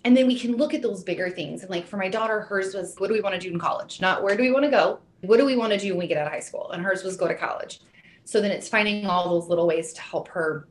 and 0.06 0.16
then 0.16 0.28
we 0.28 0.38
can 0.38 0.54
look 0.54 0.72
at 0.72 0.82
those 0.82 1.02
bigger 1.02 1.28
things. 1.28 1.62
And 1.62 1.70
like 1.70 1.84
for 1.84 1.96
my 1.96 2.08
daughter, 2.08 2.38
hers 2.38 2.74
was 2.74 2.94
what 2.98 3.08
do 3.08 3.12
we 3.12 3.20
want 3.20 3.34
to 3.34 3.40
do 3.40 3.52
in 3.52 3.58
college? 3.58 4.00
Not 4.00 4.22
where 4.22 4.36
do 4.36 4.42
we 4.44 4.52
want 4.52 4.64
to 4.64 4.70
go? 4.70 5.00
What 5.22 5.38
do 5.38 5.44
we 5.44 5.56
want 5.56 5.72
to 5.72 5.78
do 5.80 5.88
when 5.90 5.98
we 5.98 6.06
get 6.06 6.16
out 6.16 6.28
of 6.28 6.32
high 6.32 6.38
school? 6.38 6.70
And 6.70 6.80
hers 6.80 7.02
was 7.02 7.16
go 7.16 7.26
to 7.26 7.34
college. 7.34 7.80
So 8.24 8.40
then 8.40 8.52
it's 8.52 8.68
finding 8.68 9.06
all 9.06 9.28
those 9.28 9.48
little 9.48 9.66
ways 9.66 9.92
to 9.94 10.00
help 10.00 10.28
her 10.28 10.68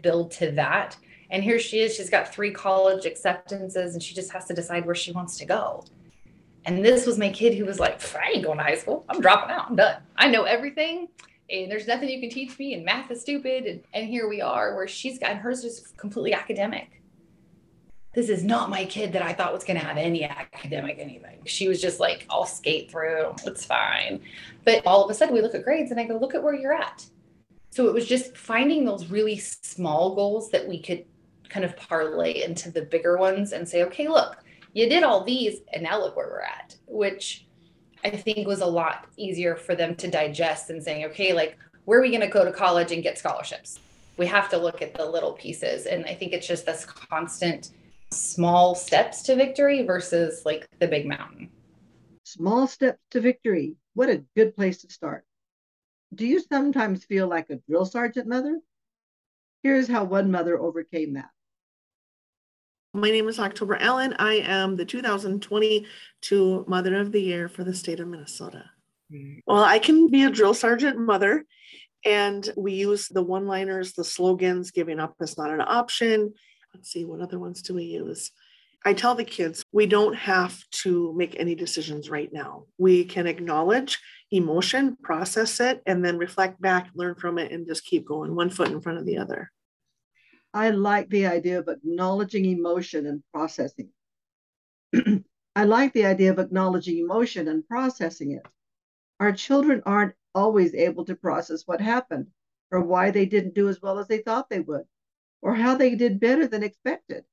build 0.00 0.30
to 0.32 0.52
that. 0.52 0.96
And 1.30 1.42
here 1.42 1.58
she 1.58 1.80
is, 1.80 1.96
she's 1.96 2.08
got 2.08 2.32
three 2.32 2.52
college 2.52 3.04
acceptances 3.04 3.94
and 3.94 4.02
she 4.02 4.14
just 4.14 4.30
has 4.30 4.44
to 4.44 4.54
decide 4.54 4.86
where 4.86 4.94
she 4.94 5.10
wants 5.10 5.38
to 5.38 5.44
go. 5.44 5.82
And 6.64 6.84
this 6.84 7.04
was 7.04 7.18
my 7.18 7.30
kid 7.30 7.58
who 7.58 7.64
was 7.64 7.80
like, 7.80 8.00
I 8.14 8.30
ain't 8.34 8.44
going 8.44 8.58
to 8.58 8.64
high 8.64 8.76
school. 8.76 9.04
I'm 9.08 9.20
dropping 9.20 9.50
out. 9.50 9.70
I'm 9.70 9.74
done. 9.74 10.00
I 10.16 10.28
know 10.28 10.44
everything 10.44 11.08
and 11.50 11.68
there's 11.68 11.88
nothing 11.88 12.10
you 12.10 12.20
can 12.20 12.30
teach 12.30 12.56
me 12.60 12.74
and 12.74 12.84
math 12.84 13.10
is 13.10 13.22
stupid. 13.22 13.64
And, 13.66 13.82
and 13.92 14.06
here 14.06 14.28
we 14.28 14.40
are 14.40 14.76
where 14.76 14.86
she's 14.86 15.18
got 15.18 15.34
hers 15.34 15.64
is 15.64 15.92
completely 15.96 16.32
academic 16.32 16.97
this 18.14 18.28
is 18.28 18.42
not 18.42 18.70
my 18.70 18.84
kid 18.84 19.12
that 19.12 19.22
I 19.22 19.32
thought 19.32 19.52
was 19.52 19.64
going 19.64 19.78
to 19.78 19.84
have 19.84 19.96
any 19.96 20.24
academic 20.24 20.98
anything. 20.98 21.42
She 21.44 21.68
was 21.68 21.80
just 21.80 22.00
like, 22.00 22.26
I'll 22.30 22.46
skate 22.46 22.90
through. 22.90 23.34
It's 23.44 23.64
fine. 23.64 24.20
But 24.64 24.86
all 24.86 25.04
of 25.04 25.10
a 25.10 25.14
sudden, 25.14 25.34
we 25.34 25.42
look 25.42 25.54
at 25.54 25.64
grades 25.64 25.90
and 25.90 26.00
I 26.00 26.04
go, 26.04 26.16
look 26.16 26.34
at 26.34 26.42
where 26.42 26.54
you're 26.54 26.72
at. 26.72 27.04
So 27.70 27.86
it 27.86 27.94
was 27.94 28.06
just 28.06 28.36
finding 28.36 28.84
those 28.84 29.06
really 29.06 29.36
small 29.36 30.14
goals 30.14 30.50
that 30.50 30.66
we 30.66 30.80
could 30.80 31.04
kind 31.48 31.64
of 31.64 31.76
parlay 31.76 32.42
into 32.42 32.70
the 32.70 32.82
bigger 32.82 33.18
ones 33.18 33.52
and 33.52 33.68
say, 33.68 33.84
okay, 33.84 34.08
look, 34.08 34.38
you 34.72 34.88
did 34.88 35.02
all 35.02 35.24
these 35.24 35.60
and 35.72 35.82
now 35.82 36.00
look 36.00 36.16
where 36.16 36.28
we're 36.28 36.40
at, 36.40 36.76
which 36.86 37.46
I 38.04 38.10
think 38.10 38.46
was 38.46 38.60
a 38.60 38.66
lot 38.66 39.06
easier 39.16 39.56
for 39.56 39.74
them 39.74 39.94
to 39.96 40.10
digest 40.10 40.68
than 40.68 40.80
saying, 40.80 41.04
okay, 41.06 41.32
like, 41.32 41.58
where 41.84 41.98
are 41.98 42.02
we 42.02 42.10
going 42.10 42.20
to 42.20 42.26
go 42.26 42.44
to 42.44 42.52
college 42.52 42.92
and 42.92 43.02
get 43.02 43.18
scholarships? 43.18 43.80
We 44.16 44.26
have 44.26 44.48
to 44.50 44.58
look 44.58 44.82
at 44.82 44.94
the 44.94 45.04
little 45.04 45.32
pieces. 45.32 45.86
And 45.86 46.04
I 46.04 46.14
think 46.14 46.32
it's 46.32 46.46
just 46.46 46.66
this 46.66 46.84
constant 46.84 47.70
small 48.10 48.74
steps 48.74 49.22
to 49.22 49.36
victory 49.36 49.82
versus 49.82 50.42
like 50.44 50.68
the 50.78 50.88
big 50.88 51.06
mountain? 51.06 51.50
Small 52.24 52.66
steps 52.66 52.98
to 53.10 53.20
victory. 53.20 53.76
What 53.94 54.08
a 54.08 54.24
good 54.36 54.56
place 54.56 54.82
to 54.82 54.92
start. 54.92 55.24
Do 56.14 56.26
you 56.26 56.40
sometimes 56.40 57.04
feel 57.04 57.28
like 57.28 57.50
a 57.50 57.60
drill 57.68 57.84
sergeant 57.84 58.26
mother? 58.26 58.60
Here's 59.62 59.88
how 59.88 60.04
one 60.04 60.30
mother 60.30 60.58
overcame 60.58 61.14
that. 61.14 61.30
My 62.94 63.10
name 63.10 63.28
is 63.28 63.38
October 63.38 63.76
Allen. 63.76 64.14
I 64.18 64.36
am 64.36 64.76
the 64.76 64.84
2022 64.84 66.64
Mother 66.66 66.96
of 66.96 67.12
the 67.12 67.20
Year 67.20 67.48
for 67.48 67.62
the 67.62 67.74
state 67.74 68.00
of 68.00 68.08
Minnesota. 68.08 68.64
Well, 69.46 69.62
I 69.62 69.78
can 69.78 70.08
be 70.08 70.24
a 70.24 70.30
drill 70.30 70.54
sergeant 70.54 70.98
mother, 70.98 71.44
and 72.04 72.48
we 72.56 72.72
use 72.74 73.08
the 73.08 73.22
one 73.22 73.46
liners, 73.46 73.92
the 73.92 74.04
slogans, 74.04 74.70
giving 74.70 75.00
up 75.00 75.16
is 75.20 75.36
not 75.36 75.50
an 75.50 75.60
option, 75.60 76.32
let's 76.74 76.90
see, 76.90 77.04
what 77.04 77.20
other 77.20 77.38
ones 77.38 77.62
do 77.62 77.74
we 77.74 77.84
use? 77.84 78.30
I 78.84 78.94
tell 78.94 79.14
the 79.14 79.24
kids 79.24 79.64
we 79.72 79.86
don't 79.86 80.14
have 80.14 80.62
to 80.82 81.12
make 81.16 81.38
any 81.38 81.54
decisions 81.54 82.10
right 82.10 82.32
now. 82.32 82.64
We 82.78 83.04
can 83.04 83.26
acknowledge 83.26 83.98
emotion, 84.30 84.96
process 85.02 85.58
it, 85.60 85.82
and 85.86 86.04
then 86.04 86.18
reflect 86.18 86.60
back, 86.60 86.90
learn 86.94 87.16
from 87.16 87.38
it, 87.38 87.50
and 87.50 87.66
just 87.66 87.84
keep 87.84 88.06
going 88.06 88.34
one 88.34 88.50
foot 88.50 88.70
in 88.70 88.80
front 88.80 88.98
of 88.98 89.06
the 89.06 89.18
other. 89.18 89.50
I 90.54 90.70
like 90.70 91.08
the 91.10 91.26
idea 91.26 91.58
of 91.58 91.68
acknowledging 91.68 92.44
emotion 92.44 93.06
and 93.06 93.22
processing. 93.32 93.90
I 95.56 95.64
like 95.64 95.92
the 95.92 96.06
idea 96.06 96.30
of 96.30 96.38
acknowledging 96.38 96.98
emotion 96.98 97.48
and 97.48 97.66
processing 97.66 98.32
it. 98.32 98.46
Our 99.18 99.32
children 99.32 99.82
aren't 99.84 100.14
always 100.34 100.74
able 100.74 101.04
to 101.06 101.16
process 101.16 101.64
what 101.66 101.80
happened 101.80 102.28
or 102.70 102.80
why 102.80 103.10
they 103.10 103.26
didn't 103.26 103.54
do 103.54 103.68
as 103.68 103.82
well 103.82 103.98
as 103.98 104.06
they 104.06 104.18
thought 104.18 104.48
they 104.48 104.60
would 104.60 104.84
or 105.42 105.54
how 105.54 105.74
they 105.74 105.94
did 105.94 106.20
better 106.20 106.46
than 106.46 106.62
expected. 106.62 107.24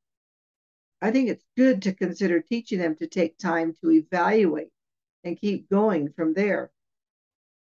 I 1.02 1.12
think 1.12 1.30
it's 1.30 1.46
good 1.58 1.82
to 1.84 1.94
consider 1.94 2.42
teaching 2.42 2.80
them 2.80 2.96
to 2.98 3.08
take 3.08 3.38
time 3.38 3.74
to 3.82 3.92
evaluate 3.92 4.70
and 5.24 5.40
keep 5.40 5.70
going 5.70 6.12
from 6.16 6.34
there. 6.34 6.72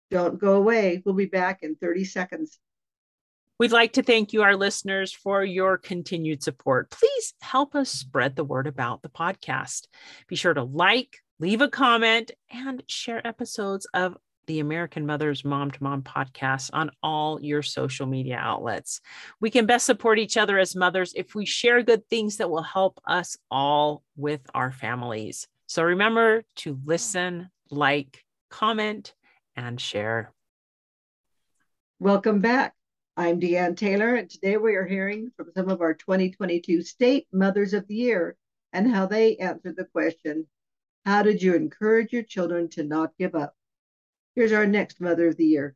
Don't 0.10 0.40
go 0.40 0.56
away. 0.56 1.02
We'll 1.06 1.16
be 1.16 1.26
back 1.26 1.64
in 1.64 1.76
30 1.76 2.04
seconds. 2.04 2.60
We'd 3.58 3.72
like 3.72 3.94
to 3.94 4.04
thank 4.04 4.34
you, 4.34 4.42
our 4.42 4.56
listeners, 4.56 5.14
for 5.14 5.44
your 5.44 5.78
continued 5.78 6.44
support. 6.44 6.90
Please 6.90 7.34
help 7.42 7.76
us 7.76 7.90
spread 7.90 8.36
the 8.36 8.44
word 8.44 8.68
about 8.68 9.04
the 9.04 9.10
podcast. 9.10 9.88
Be 10.28 10.36
sure 10.36 10.54
to 10.54 10.64
like, 10.64 11.20
leave 11.40 11.62
a 11.62 11.68
comment, 11.68 12.32
and 12.52 12.84
share 12.88 13.26
episodes 13.26 13.88
of 13.94 14.18
the 14.48 14.60
American 14.60 15.06
Mothers 15.06 15.46
Mom 15.46 15.72
to 15.72 15.84
Mom 15.84 16.02
podcast 16.02 16.70
on 16.74 16.92
all 17.04 17.42
your 17.42 17.62
social 17.62 18.06
media 18.06 18.38
outlets. 18.38 19.02
We 19.40 19.50
can 19.50 19.66
best 19.66 19.86
support 19.86 20.20
each 20.20 20.38
other 20.38 20.58
as 20.58 20.76
mothers 20.76 21.14
if 21.16 21.36
we 21.36 21.46
share 21.46 21.84
good 21.84 22.08
things 22.10 22.38
that 22.38 22.50
will 22.50 22.64
help 22.64 23.00
us 23.06 23.38
all 23.50 24.04
with 24.16 24.42
our 24.54 24.72
families. 24.72 25.48
So 25.68 25.84
remember 25.84 26.44
to 26.58 26.80
listen, 26.86 27.50
like, 27.70 28.24
comment, 28.50 29.14
and 29.56 29.80
share. 29.80 30.34
Welcome 32.00 32.42
back. 32.42 32.74
I'm 33.18 33.40
Deanne 33.40 33.78
Taylor, 33.78 34.16
and 34.16 34.30
today 34.30 34.58
we 34.58 34.76
are 34.76 34.86
hearing 34.86 35.32
from 35.38 35.52
some 35.56 35.70
of 35.70 35.82
our 35.82 35.94
2022 35.94 36.82
State 36.82 37.28
Mothers 37.32 37.74
of 37.74 37.88
the 37.88 37.96
Year 37.96 38.36
and 38.74 38.90
how 38.90 39.06
they 39.06 39.36
answered 39.38 39.76
the 39.76 39.86
question 39.86 40.48
How 41.06 41.22
did 41.22 41.44
you 41.44 41.54
encourage 41.54 42.14
your 42.14 42.24
children 42.24 42.70
to 42.70 42.84
not 42.84 43.12
give 43.20 43.36
up? 43.36 43.54
Here's 44.34 44.54
our 44.54 44.66
next 44.66 45.02
Mother 45.02 45.28
of 45.28 45.36
the 45.36 45.46
Year. 45.46 45.76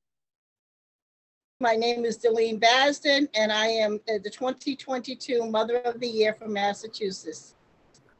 My 1.59 1.75
name 1.75 2.05
is 2.05 2.17
Delene 2.17 2.59
Basden, 2.59 3.27
and 3.35 3.51
I 3.51 3.67
am 3.67 3.99
uh, 4.09 4.13
the 4.23 4.29
2022 4.29 5.45
Mother 5.45 5.79
of 5.79 5.99
the 5.99 6.07
Year 6.07 6.33
from 6.33 6.53
Massachusetts. 6.53 7.55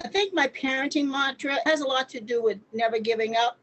I 0.04 0.10
think 0.10 0.34
my 0.34 0.48
parenting 0.48 1.08
mantra 1.08 1.58
has 1.66 1.80
a 1.80 1.88
lot 1.88 2.10
to 2.10 2.20
do 2.20 2.44
with 2.44 2.58
never 2.74 3.00
giving 3.00 3.38
up, 3.38 3.58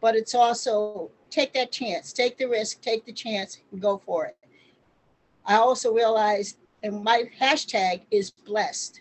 but 0.00 0.14
it's 0.14 0.34
also 0.36 1.10
take 1.28 1.52
that 1.54 1.72
chance, 1.72 2.12
take 2.12 2.38
the 2.38 2.46
risk, 2.46 2.80
take 2.82 3.04
the 3.04 3.12
chance, 3.12 3.58
and 3.72 3.82
go 3.82 3.98
for 3.98 4.26
it. 4.26 4.36
I 5.44 5.56
also 5.56 5.92
realized, 5.92 6.58
and 6.84 7.02
my 7.02 7.24
hashtag 7.40 8.02
is 8.12 8.30
blessed. 8.30 9.00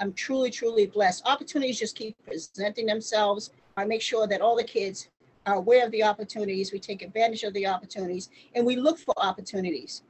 I'm 0.00 0.14
truly, 0.14 0.50
truly 0.50 0.86
blessed. 0.86 1.26
Opportunities 1.26 1.78
just 1.78 1.96
keep 1.96 2.16
presenting 2.24 2.86
themselves. 2.86 3.50
I 3.76 3.84
make 3.84 4.00
sure 4.00 4.26
that 4.26 4.40
all 4.40 4.56
the 4.56 4.64
kids 4.64 5.08
are 5.48 5.54
aware 5.54 5.86
of 5.86 5.92
the 5.92 6.02
opportunities. 6.02 6.72
We 6.72 6.78
take 6.78 7.00
advantage 7.00 7.42
of 7.42 7.54
the 7.54 7.66
opportunities 7.66 8.28
and 8.54 8.66
we 8.66 8.76
look 8.76 8.98
for 8.98 9.14
opportunities, 9.16 10.02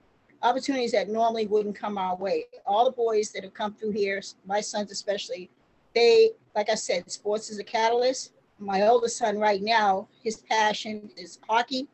opportunities 0.43 0.93
that 0.93 1.09
normally 1.09 1.47
wouldn't 1.47 1.77
come 1.77 1.97
our 1.97 2.17
way. 2.17 2.47
All 2.67 2.85
the 2.85 2.91
boys 2.91 3.31
that 3.33 3.45
have 3.45 3.55
come 3.55 3.75
through 3.75 3.93
here, 3.93 4.21
my 4.47 4.61
sons 4.61 4.91
especially, 4.91 5.49
they, 5.95 6.31
like 6.57 6.69
I 6.69 6.75
said, 6.75 7.11
sports 7.11 7.51
is 7.51 7.61
a 7.61 7.65
catalyst. 7.65 8.33
My 8.59 8.83
oldest 8.89 9.17
son 9.17 9.39
right 9.39 9.63
now, 9.63 10.09
his 10.25 10.39
passion 10.39 11.09
is 11.17 11.39
hockey. 11.49 11.87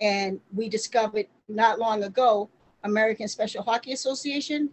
And 0.00 0.40
we 0.54 0.68
discovered 0.68 1.26
not 1.48 1.78
long 1.78 2.04
ago 2.04 2.48
American 2.82 3.28
Special 3.28 3.62
Hockey 3.62 3.92
Association. 3.92 4.70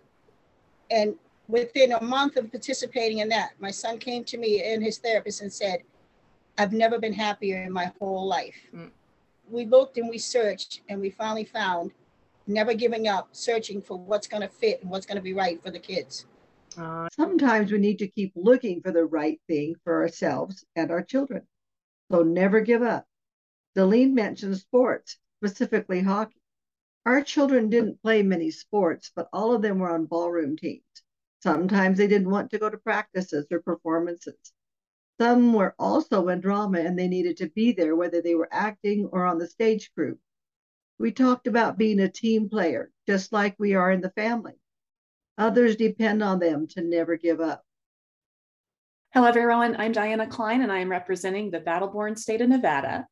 And 0.89 1.15
within 1.49 1.91
a 1.91 2.01
month 2.01 2.37
of 2.37 2.49
participating 2.51 3.19
in 3.19 3.27
that, 3.29 3.51
my 3.59 3.71
son 3.71 3.97
came 3.97 4.23
to 4.25 4.37
me 4.37 4.63
and 4.63 4.81
his 4.81 4.97
therapist 4.97 5.41
and 5.41 5.51
said, 5.51 5.83
I've 6.57 6.73
never 6.73 6.99
been 6.99 7.13
happier 7.13 7.63
in 7.63 7.71
my 7.71 7.91
whole 7.99 8.27
life. 8.27 8.55
Mm. 8.73 8.91
We 9.49 9.65
looked 9.65 9.97
and 9.97 10.09
we 10.09 10.17
searched 10.17 10.81
and 10.89 11.01
we 11.01 11.09
finally 11.09 11.45
found 11.45 11.91
never 12.47 12.73
giving 12.73 13.07
up, 13.07 13.29
searching 13.31 13.81
for 13.81 13.97
what's 13.97 14.27
going 14.27 14.41
to 14.41 14.49
fit 14.49 14.81
and 14.81 14.89
what's 14.89 15.05
going 15.05 15.17
to 15.17 15.21
be 15.21 15.33
right 15.33 15.61
for 15.61 15.71
the 15.71 15.79
kids. 15.79 16.25
Uh, 16.77 17.07
Sometimes 17.13 17.71
we 17.71 17.77
need 17.77 17.99
to 17.99 18.07
keep 18.07 18.33
looking 18.35 18.81
for 18.81 18.91
the 18.91 19.05
right 19.05 19.39
thing 19.47 19.75
for 19.83 20.01
ourselves 20.01 20.65
and 20.75 20.91
our 20.91 21.03
children. 21.03 21.43
So 22.11 22.23
never 22.23 22.61
give 22.61 22.81
up. 22.81 23.05
Deline 23.75 24.13
mentioned 24.13 24.57
sports, 24.57 25.17
specifically 25.39 26.01
hockey. 26.01 26.41
Our 27.05 27.21
children 27.21 27.69
didn't 27.69 28.01
play 28.01 28.23
many 28.23 28.51
sports, 28.51 29.11
but 29.15 29.27
all 29.33 29.53
of 29.53 29.61
them 29.61 29.79
were 29.79 29.91
on 29.91 30.05
ballroom 30.05 30.55
teams. 30.55 30.83
Sometimes 31.41 31.97
they 31.97 32.07
didn't 32.07 32.29
want 32.29 32.51
to 32.51 32.59
go 32.59 32.69
to 32.69 32.77
practices 32.77 33.45
or 33.51 33.59
performances. 33.59 34.37
Some 35.21 35.53
were 35.53 35.75
also 35.77 36.27
in 36.29 36.41
drama 36.41 36.79
and 36.79 36.97
they 36.97 37.07
needed 37.07 37.37
to 37.37 37.49
be 37.49 37.71
there, 37.71 37.95
whether 37.95 38.21
they 38.21 38.35
were 38.35 38.49
acting 38.51 39.09
or 39.11 39.25
on 39.25 39.37
the 39.37 39.47
stage 39.47 39.91
crew. 39.93 40.17
We 40.99 41.11
talked 41.11 41.47
about 41.47 41.77
being 41.77 41.99
a 41.99 42.09
team 42.09 42.49
player, 42.49 42.91
just 43.07 43.31
like 43.31 43.55
we 43.57 43.75
are 43.75 43.91
in 43.91 44.01
the 44.01 44.11
family. 44.11 44.53
Others 45.37 45.75
depend 45.75 46.23
on 46.23 46.39
them 46.39 46.67
to 46.69 46.81
never 46.81 47.15
give 47.15 47.41
up. 47.41 47.63
Hello, 49.13 49.27
everyone. 49.27 49.75
I'm 49.77 49.91
Diana 49.91 50.27
Klein, 50.27 50.61
and 50.61 50.71
I 50.71 50.79
am 50.79 50.89
representing 50.89 51.51
the 51.51 51.59
Battle-Born 51.59 52.15
state 52.15 52.41
of 52.41 52.49
Nevada. 52.49 53.07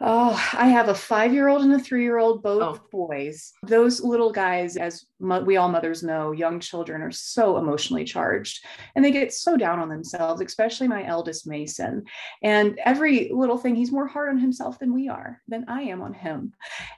Oh, 0.00 0.30
I 0.52 0.68
have 0.68 0.88
a 0.88 0.94
five 0.94 1.34
year 1.34 1.48
old 1.48 1.62
and 1.62 1.72
a 1.72 1.78
three 1.78 2.04
year 2.04 2.18
old, 2.18 2.42
both 2.42 2.80
oh. 2.80 2.86
boys. 2.92 3.52
Those 3.64 4.00
little 4.00 4.30
guys, 4.30 4.76
as 4.76 5.04
mo- 5.18 5.42
we 5.42 5.56
all 5.56 5.68
mothers 5.68 6.04
know, 6.04 6.30
young 6.30 6.60
children 6.60 7.02
are 7.02 7.10
so 7.10 7.56
emotionally 7.56 8.04
charged 8.04 8.64
and 8.94 9.04
they 9.04 9.10
get 9.10 9.32
so 9.32 9.56
down 9.56 9.80
on 9.80 9.88
themselves, 9.88 10.40
especially 10.40 10.86
my 10.86 11.04
eldest 11.04 11.48
Mason. 11.48 12.04
And 12.44 12.78
every 12.84 13.30
little 13.32 13.58
thing, 13.58 13.74
he's 13.74 13.90
more 13.90 14.06
hard 14.06 14.28
on 14.28 14.38
himself 14.38 14.78
than 14.78 14.94
we 14.94 15.08
are, 15.08 15.42
than 15.48 15.64
I 15.66 15.82
am 15.82 16.00
on 16.00 16.14
him. 16.14 16.52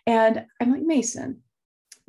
And 0.06 0.44
I'm 0.60 0.70
like, 0.70 0.82
Mason, 0.82 1.40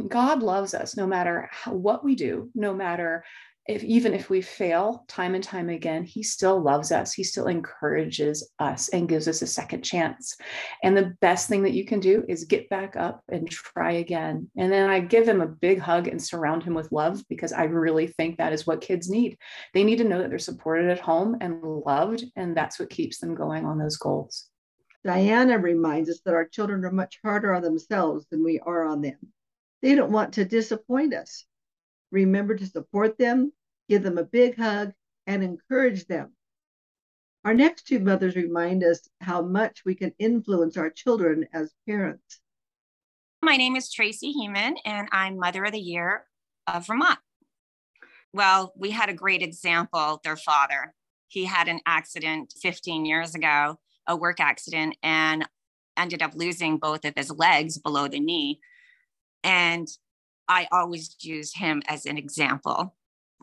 God 0.08 0.44
loves 0.44 0.74
us 0.74 0.98
no 0.98 1.08
matter 1.08 1.50
how, 1.52 1.74
what 1.74 2.04
we 2.04 2.16
do, 2.16 2.50
no 2.54 2.74
matter 2.74 3.24
if 3.68 3.84
even 3.84 4.14
if 4.14 4.30
we 4.30 4.42
fail 4.42 5.06
time 5.08 5.36
and 5.36 5.44
time 5.44 5.70
again, 5.70 6.04
he 6.04 6.24
still 6.24 6.60
loves 6.60 6.92
us. 6.92 7.14
He 7.14 7.24
still 7.24 7.48
encourages 7.48 8.52
us 8.60 8.90
and 8.90 9.08
gives 9.08 9.28
us 9.28 9.42
a 9.42 9.48
second 9.48 9.84
chance. 9.84 10.36
And 10.84 10.98
the 10.98 11.14
best 11.22 11.48
thing 11.48 11.64
that 11.64 11.74
you 11.74 11.86
can 11.86 12.00
do 12.00 12.26
is 12.28 12.46
get 12.46 12.70
back 12.70 12.96
up 12.96 13.22
and 13.30 13.50
try 13.50 13.94
again. 13.94 14.50
And 14.58 14.72
then 14.72 14.90
I 14.90 15.00
give 15.00 15.28
him 15.28 15.42
a 15.42 15.48
big 15.48 15.80
hug 15.80 16.08
and 16.08 16.22
surround 16.22 16.64
him 16.64 16.74
with 16.74 16.92
love 16.92 17.24
because 17.30 17.54
I 17.54 17.66
really 17.66 18.08
think 18.08 18.38
that 18.38 18.54
is 18.54 18.66
what 18.66 18.82
kids 18.82 19.10
need. 19.10 19.38
They 19.74 19.84
need 19.84 19.98
to 19.98 20.06
know 20.06 20.20
that 20.20 20.30
they're 20.30 20.40
supported 20.40 20.90
at 20.90 21.00
home 21.00 21.38
and 21.40 21.62
loved, 21.64 22.26
and 22.36 22.58
that's 22.58 22.80
what 22.80 22.90
keeps 22.90 23.20
them 23.20 23.36
going 23.36 23.66
on 23.66 23.78
those 23.78 23.98
goals. 23.98 24.48
Diana 25.04 25.58
reminds 25.58 26.10
us 26.10 26.20
that 26.26 26.34
our 26.34 26.48
children 26.48 26.84
are 26.84 26.92
much 26.92 27.20
harder 27.24 27.54
on 27.54 27.62
themselves 27.62 28.26
than 28.30 28.44
we 28.44 28.60
are 28.60 28.86
on 28.86 29.02
them. 29.02 29.18
They 29.82 29.96
don't 29.96 30.12
want 30.12 30.34
to 30.34 30.46
disappoint 30.46 31.14
us. 31.14 31.46
Remember 32.12 32.56
to 32.56 32.66
support 32.66 33.18
them, 33.18 33.54
give 33.88 34.04
them 34.04 34.18
a 34.18 34.24
big 34.24 34.58
hug, 34.58 34.92
and 35.28 35.44
encourage 35.44 36.06
them. 36.08 36.34
Our 37.46 37.54
next 37.54 37.88
two 37.88 38.00
mothers 38.00 38.36
remind 38.36 38.84
us 38.84 39.08
how 39.22 39.42
much 39.42 39.84
we 39.86 39.96
can 39.96 40.14
influence 40.20 40.78
our 40.78 40.90
children 40.90 41.48
as 41.54 41.74
parents. 41.88 42.40
My 43.42 43.58
name 43.58 43.76
is 43.76 43.92
Tracy 43.92 44.34
Heeman, 44.34 44.76
and 44.86 45.08
I'm 45.12 45.40
Mother 45.40 45.64
of 45.66 45.72
the 45.72 45.80
Year 45.80 46.26
of 46.68 46.86
Vermont. 46.86 47.18
Well, 48.34 48.72
we 48.78 48.92
had 48.92 49.10
a 49.10 49.14
great 49.14 49.42
example, 49.42 50.22
their 50.24 50.38
father. 50.38 50.94
He 51.28 51.46
had 51.46 51.68
an 51.68 51.80
accident 51.86 52.54
15 52.62 53.06
years 53.06 53.34
ago, 53.34 53.80
a 54.06 54.16
work 54.16 54.40
accident, 54.40 54.98
and 55.02 55.48
ended 55.98 56.22
up 56.22 56.36
losing 56.36 56.78
both 56.78 57.06
of 57.06 57.16
his 57.16 57.32
legs 57.32 57.78
below 57.78 58.08
the 58.08 58.20
knee. 58.20 58.60
And 59.44 59.88
I 60.48 60.68
always 60.72 61.16
use 61.22 61.54
him 61.56 61.82
as 61.88 62.06
an 62.06 62.18
example. 62.18 62.96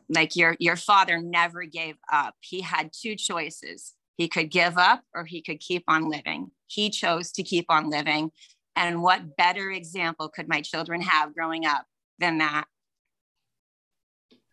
Like 0.08 0.36
your 0.36 0.56
your 0.58 0.76
father 0.76 1.20
never 1.20 1.64
gave 1.64 1.96
up. 2.12 2.34
He 2.40 2.60
had 2.60 2.92
two 2.92 3.14
choices. 3.16 3.94
He 4.16 4.28
could 4.28 4.50
give 4.50 4.76
up 4.76 5.02
or 5.14 5.24
he 5.24 5.42
could 5.42 5.60
keep 5.60 5.84
on 5.86 6.10
living. 6.10 6.50
He 6.66 6.90
chose 6.90 7.30
to 7.32 7.42
keep 7.42 7.66
on 7.68 7.88
living. 7.90 8.32
And 8.74 9.02
what 9.02 9.36
better 9.36 9.70
example 9.70 10.28
could 10.28 10.48
my 10.48 10.60
children 10.60 11.00
have 11.02 11.34
growing 11.34 11.66
up 11.66 11.86
than 12.18 12.38
that? 12.38 12.66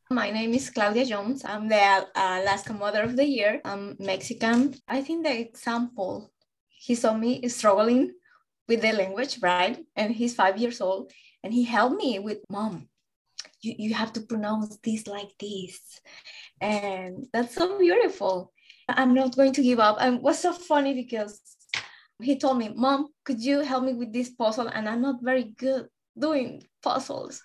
My 0.10 0.30
name 0.30 0.54
is 0.54 0.70
Claudia 0.70 1.06
Jones. 1.06 1.44
I'm 1.44 1.68
the 1.68 1.82
uh, 1.82 2.06
Alaska 2.42 2.74
Mother 2.74 3.02
of 3.02 3.16
the 3.16 3.26
Year. 3.26 3.60
I'm 3.66 3.96
Mexican. 4.00 4.76
I 4.88 5.02
think 5.02 5.26
the 5.26 5.40
example 5.40 6.32
he 6.70 6.94
saw 6.94 7.16
me 7.16 7.48
struggling 7.50 8.14
with 8.68 8.82
the 8.82 8.94
language, 8.94 9.40
right? 9.42 9.84
And 9.96 10.14
he's 10.14 10.36
five 10.36 10.58
years 10.58 10.80
old 10.80 11.12
and 11.46 11.54
he 11.54 11.64
helped 11.64 11.96
me 11.96 12.20
with 12.20 12.40
mom 12.50 12.90
you, 13.66 13.76
you 13.78 13.94
have 13.94 14.14
to 14.14 14.22
pronounce 14.22 14.78
this 14.84 15.08
like 15.08 15.32
this. 15.40 16.00
And 16.62 17.26
that's 17.34 17.56
so 17.56 17.78
beautiful. 17.80 18.54
I'm 18.88 19.14
not 19.14 19.36
going 19.36 19.54
to 19.54 19.64
give 19.64 19.80
up. 19.80 19.98
And 20.00 20.22
what's 20.22 20.40
so 20.40 20.54
funny 20.54 20.94
because 20.94 21.42
he 22.22 22.38
told 22.38 22.58
me 22.58 22.72
mom 22.74 23.08
could 23.26 23.42
you 23.44 23.60
help 23.60 23.84
me 23.84 23.94
with 23.94 24.14
this 24.14 24.30
puzzle? 24.30 24.68
And 24.68 24.88
i'm 24.88 25.02
not 25.02 25.22
very 25.22 25.56
good 25.58 25.88
doing 26.18 26.64
puzzles. 26.82 27.42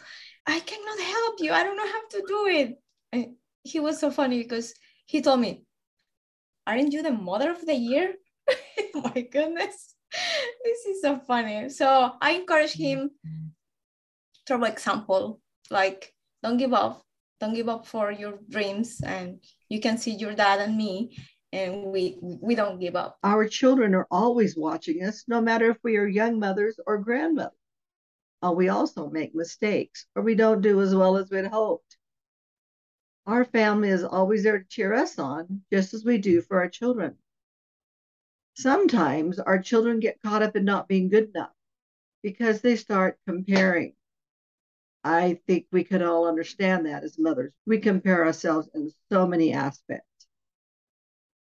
I 0.47 0.61
cannot 0.61 1.01
help 1.01 1.41
you. 1.41 1.53
I 1.53 1.65
don't 1.65 1.77
know 1.77 1.87
how 1.87 2.03
to 2.11 2.25
do 2.27 2.47
it. 2.47 2.79
And 3.13 3.35
he 3.65 3.81
was 3.81 3.99
so 3.99 4.11
funny 4.11 4.43
because 4.43 4.75
he 5.07 5.23
told 5.23 5.41
me 5.41 5.65
aren't 6.67 6.93
you 6.93 7.03
the 7.03 7.13
mother 7.13 7.51
of 7.51 7.67
the 7.67 7.75
year? 7.75 8.15
My 8.95 9.23
goodness. 9.23 9.95
This 10.65 10.85
is 10.87 11.03
so 11.03 11.19
funny. 11.19 11.69
So 11.69 12.13
i 12.21 12.33
encourage 12.33 12.73
him 12.73 13.11
through 14.51 14.65
example 14.65 15.41
like 15.71 16.13
don't 16.43 16.57
give 16.57 16.73
up. 16.73 17.05
Don't 17.39 17.55
give 17.55 17.69
up 17.69 17.87
for 17.87 18.11
your 18.11 18.41
dreams 18.49 19.01
and 19.01 19.39
you 19.69 19.81
can 19.81 19.97
see 19.97 20.11
your 20.11 20.35
dad 20.35 20.61
and 20.61 20.77
me 20.77 21.17
and 21.53 21.85
we 21.85 22.19
we 22.21 22.57
don't 22.57 22.81
give 22.81 22.97
up. 22.97 23.17
Our 23.23 23.47
children 23.47 23.95
are 23.95 24.09
always 24.11 24.57
watching 24.57 25.05
us 25.05 25.25
no 25.29 25.41
matter 25.41 25.71
if 25.71 25.77
we 25.85 25.99
are 25.99 26.07
young 26.07 26.41
mothers 26.41 26.81
or 26.85 26.99
grandmothers. 26.99 27.55
Uh, 28.45 28.51
we 28.51 28.71
also 28.71 29.09
make 29.09 29.37
mistakes 29.37 30.07
or 30.17 30.23
we 30.23 30.35
don't 30.35 30.63
do 30.63 30.81
as 30.81 30.97
well 30.97 31.17
as 31.17 31.31
we'd 31.31 31.47
hoped. 31.47 31.97
Our 33.27 33.45
family 33.45 33.91
is 33.91 34.03
always 34.03 34.43
there 34.43 34.59
to 34.59 34.69
cheer 34.69 34.95
us 34.95 35.17
on 35.21 35.63
just 35.73 35.95
as 35.95 36.05
we 36.05 36.19
do 36.19 36.43
for 36.43 36.59
our 36.59 36.69
children. 36.69 37.15
Sometimes 38.55 39.39
our 39.39 39.61
children 39.63 40.01
get 40.01 40.21
caught 40.23 40.43
up 40.43 40.57
in 40.57 40.65
not 40.65 40.89
being 40.89 41.09
good 41.09 41.29
enough 41.29 41.53
because 42.23 42.61
they 42.61 42.75
start 42.75 43.19
comparing 43.29 43.95
I 45.03 45.41
think 45.47 45.67
we 45.73 45.85
can 45.85 46.03
all 46.03 46.29
understand 46.29 46.87
that 46.87 47.05
as 47.05 47.19
mothers. 47.19 47.53
We 47.67 47.79
compare 47.79 48.25
ourselves 48.25 48.69
in 48.75 48.93
so 49.11 49.27
many 49.27 49.53
aspects. 49.53 50.07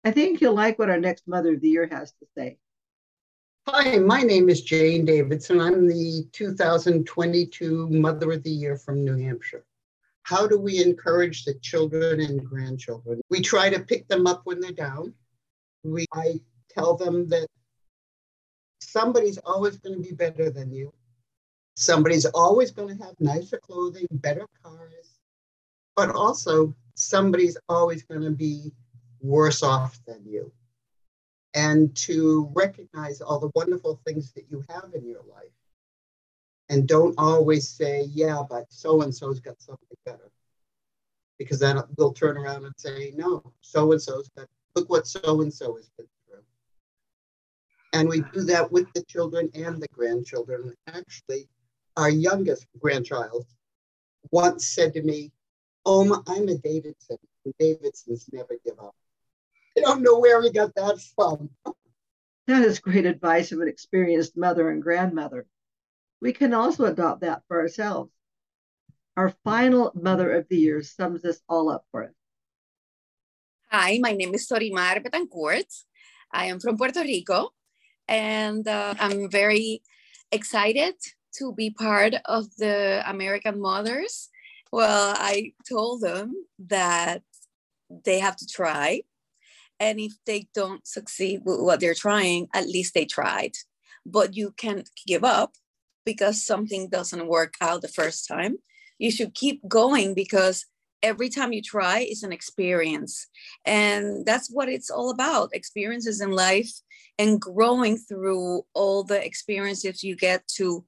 I 0.03 0.11
think 0.11 0.39
you'll 0.39 0.53
like 0.53 0.77
what 0.77 0.89
our 0.89 0.99
next 0.99 1.27
Mother 1.27 1.53
of 1.53 1.61
the 1.61 1.69
Year 1.69 1.87
has 1.91 2.11
to 2.11 2.27
say. 2.37 2.57
Hi, 3.67 3.97
my 3.97 4.21
name 4.21 4.47
is 4.47 4.61
Jane 4.61 5.03
Davidson. 5.03 5.59
I'm 5.59 5.87
the 5.87 6.25
2022 6.31 7.89
Mother 7.89 8.31
of 8.31 8.43
the 8.43 8.49
Year 8.49 8.77
from 8.77 9.03
New 9.03 9.17
Hampshire. 9.17 9.65
How 10.23 10.47
do 10.47 10.57
we 10.57 10.81
encourage 10.83 11.43
the 11.43 11.55
children 11.55 12.21
and 12.21 12.45
grandchildren? 12.45 13.21
We 13.29 13.41
try 13.41 13.69
to 13.69 13.79
pick 13.79 14.07
them 14.07 14.27
up 14.27 14.41
when 14.45 14.59
they're 14.59 14.71
down. 14.71 15.13
We 15.83 16.05
I 16.13 16.39
tell 16.69 16.95
them 16.95 17.27
that 17.29 17.47
somebody's 18.81 19.37
always 19.39 19.77
going 19.77 20.01
to 20.01 20.09
be 20.09 20.15
better 20.15 20.49
than 20.49 20.71
you. 20.71 20.93
Somebody's 21.79 22.25
always 22.25 22.71
going 22.71 22.97
to 22.97 23.03
have 23.03 23.13
nicer 23.19 23.59
clothing, 23.59 24.07
better 24.11 24.47
cars, 24.63 25.19
but 25.95 26.09
also 26.09 26.75
somebody's 26.95 27.55
always 27.69 28.01
going 28.03 28.23
to 28.23 28.31
be 28.31 28.73
worse 29.21 29.61
off 29.61 29.99
than 30.07 30.25
you. 30.25 30.51
and 31.53 31.95
to 31.95 32.51
recognize 32.53 33.19
all 33.19 33.39
the 33.39 33.51
wonderful 33.55 33.99
things 34.05 34.31
that 34.33 34.45
you 34.49 34.63
have 34.69 34.91
in 34.93 35.05
your 35.07 35.23
life. 35.27 35.49
And 36.69 36.87
don't 36.87 37.15
always 37.17 37.67
say, 37.67 38.03
yeah, 38.11 38.43
but 38.47 38.65
so 38.69 39.01
and 39.01 39.15
so's 39.15 39.39
got 39.39 39.59
something 39.61 39.87
better. 40.05 40.29
Because 41.39 41.59
then 41.59 41.81
we'll 41.97 42.13
turn 42.13 42.37
around 42.37 42.65
and 42.65 42.73
say, 42.77 43.13
no, 43.15 43.41
so 43.61 43.91
and 43.91 44.01
so's 44.01 44.29
got, 44.37 44.47
look 44.75 44.89
what 44.89 45.07
so 45.07 45.41
and 45.41 45.53
so 45.53 45.75
has 45.77 45.89
been 45.97 46.07
through. 46.27 46.43
And 47.93 48.09
we 48.09 48.21
do 48.33 48.41
that 48.43 48.71
with 48.71 48.91
the 48.93 49.03
children 49.03 49.49
and 49.55 49.81
the 49.81 49.87
grandchildren. 49.93 50.75
Actually, 50.87 51.49
our 51.97 52.09
youngest 52.09 52.67
grandchild 52.79 53.45
once 54.31 54.67
said 54.67 54.93
to 54.93 55.01
me, 55.01 55.31
Oma, 55.85 56.21
I'm 56.27 56.47
a 56.47 56.55
Davidson, 56.55 57.17
and 57.43 57.53
Davidsons 57.59 58.29
never 58.31 58.55
give 58.63 58.79
up. 58.79 58.95
I 59.75 59.81
don't 59.81 60.03
know 60.03 60.19
where 60.19 60.41
he 60.41 60.51
got 60.51 60.75
that 60.75 60.99
from. 61.15 61.49
That 62.45 62.61
is 62.61 62.79
great 62.79 63.05
advice 63.05 63.51
of 63.51 63.59
an 63.61 63.67
experienced 63.67 64.37
mother 64.37 64.69
and 64.69 64.81
grandmother. 64.81 65.47
We 66.21 66.33
can 66.33 66.53
also 66.53 66.85
adopt 66.85 67.21
that 67.21 67.41
for 67.47 67.59
ourselves. 67.59 68.11
Our 69.17 69.33
final 69.43 69.91
Mother 69.95 70.31
of 70.31 70.47
the 70.49 70.57
Year 70.57 70.83
sums 70.83 71.23
this 71.23 71.41
all 71.49 71.69
up 71.69 71.85
for 71.91 72.03
us. 72.03 72.13
Hi, 73.71 73.97
my 73.99 74.11
name 74.11 74.35
is 74.35 74.47
Sorimar 74.47 75.03
Betancourt. 75.03 75.83
I 76.31 76.45
am 76.45 76.59
from 76.59 76.77
Puerto 76.77 77.01
Rico, 77.01 77.49
and 78.07 78.67
uh, 78.67 78.93
I'm 78.99 79.29
very 79.29 79.81
excited 80.31 80.95
to 81.39 81.53
be 81.53 81.69
part 81.69 82.13
of 82.25 82.45
the 82.57 83.03
American 83.05 83.59
Mothers. 83.59 84.29
Well, 84.71 85.15
I 85.17 85.53
told 85.67 86.01
them 86.01 86.33
that 86.59 87.21
they 87.89 88.19
have 88.19 88.35
to 88.37 88.47
try. 88.47 89.01
And 89.79 89.99
if 89.99 90.13
they 90.25 90.47
don't 90.53 90.85
succeed 90.87 91.41
with 91.45 91.59
what 91.61 91.79
they're 91.79 91.93
trying, 91.93 92.47
at 92.53 92.67
least 92.67 92.93
they 92.93 93.05
tried. 93.05 93.53
But 94.05 94.35
you 94.35 94.51
can't 94.57 94.89
give 95.05 95.23
up 95.23 95.53
because 96.05 96.43
something 96.43 96.89
doesn't 96.89 97.27
work 97.27 97.55
out 97.61 97.81
the 97.81 97.87
first 97.87 98.27
time. 98.27 98.57
You 98.97 99.11
should 99.11 99.33
keep 99.33 99.67
going 99.67 100.13
because 100.13 100.65
every 101.03 101.29
time 101.29 101.53
you 101.53 101.61
try 101.61 101.99
is 101.99 102.23
an 102.23 102.31
experience. 102.31 103.27
And 103.65 104.25
that's 104.25 104.49
what 104.49 104.69
it's 104.69 104.89
all 104.89 105.11
about 105.11 105.53
experiences 105.53 106.21
in 106.21 106.31
life 106.31 106.71
and 107.19 107.39
growing 107.39 107.97
through 107.97 108.63
all 108.73 109.03
the 109.03 109.23
experiences 109.23 110.03
you 110.03 110.15
get 110.15 110.47
to 110.55 110.85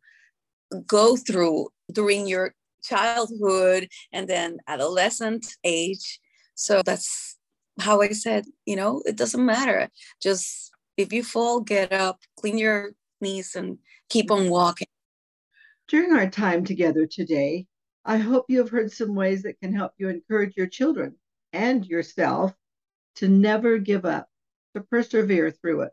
go 0.88 1.16
through 1.16 1.70
during 1.92 2.28
your 2.28 2.54
childhood 2.84 3.88
and 4.12 4.28
then 4.28 4.58
adolescent 4.68 5.46
age. 5.64 6.20
So 6.56 6.82
that's 6.86 7.38
how 7.80 8.02
I 8.02 8.10
said, 8.10 8.46
you 8.66 8.76
know, 8.76 9.02
it 9.06 9.16
doesn't 9.16 9.46
matter. 9.46 9.90
Just 10.22 10.72
if 10.98 11.14
you 11.14 11.24
fall, 11.24 11.62
get 11.62 11.94
up, 11.94 12.20
clean 12.38 12.58
your 12.58 12.92
knees, 13.22 13.56
and 13.56 13.78
keep 14.10 14.32
on 14.32 14.50
walking. 14.50 14.88
During 15.88 16.14
our 16.14 16.30
time 16.30 16.66
together 16.66 17.06
today, 17.06 17.66
I 18.06 18.18
hope 18.18 18.46
you 18.48 18.60
have 18.60 18.70
heard 18.70 18.92
some 18.92 19.16
ways 19.16 19.44
that 19.44 19.60
can 19.60 19.74
help 19.74 19.94
you 19.98 20.10
encourage 20.10 20.56
your 20.56 20.68
children 20.68 21.16
and 21.54 21.86
yourself 21.86 22.54
to 23.16 23.28
never 23.28 23.78
give 23.78 24.06
up, 24.06 24.28
to 24.76 24.82
persevere 24.82 25.52
through 25.52 25.82
it. 25.82 25.92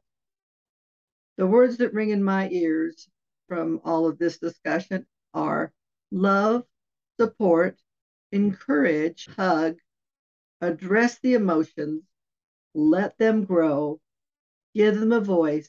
The 1.37 1.47
words 1.47 1.77
that 1.79 1.95
ring 1.95 2.11
in 2.11 2.23
my 2.23 2.49
ears 2.51 3.09
from 3.49 3.81
all 3.85 4.07
of 4.07 4.19
this 4.19 4.39
discussion 4.39 5.07
are 5.35 5.73
love, 6.11 6.65
support, 7.21 7.79
encourage, 8.33 9.29
hug, 9.37 9.77
address 10.61 11.19
the 11.21 11.35
emotions, 11.35 12.03
let 12.75 13.17
them 13.19 13.45
grow, 13.45 14.01
give 14.75 14.99
them 14.99 15.13
a 15.13 15.21
voice, 15.21 15.69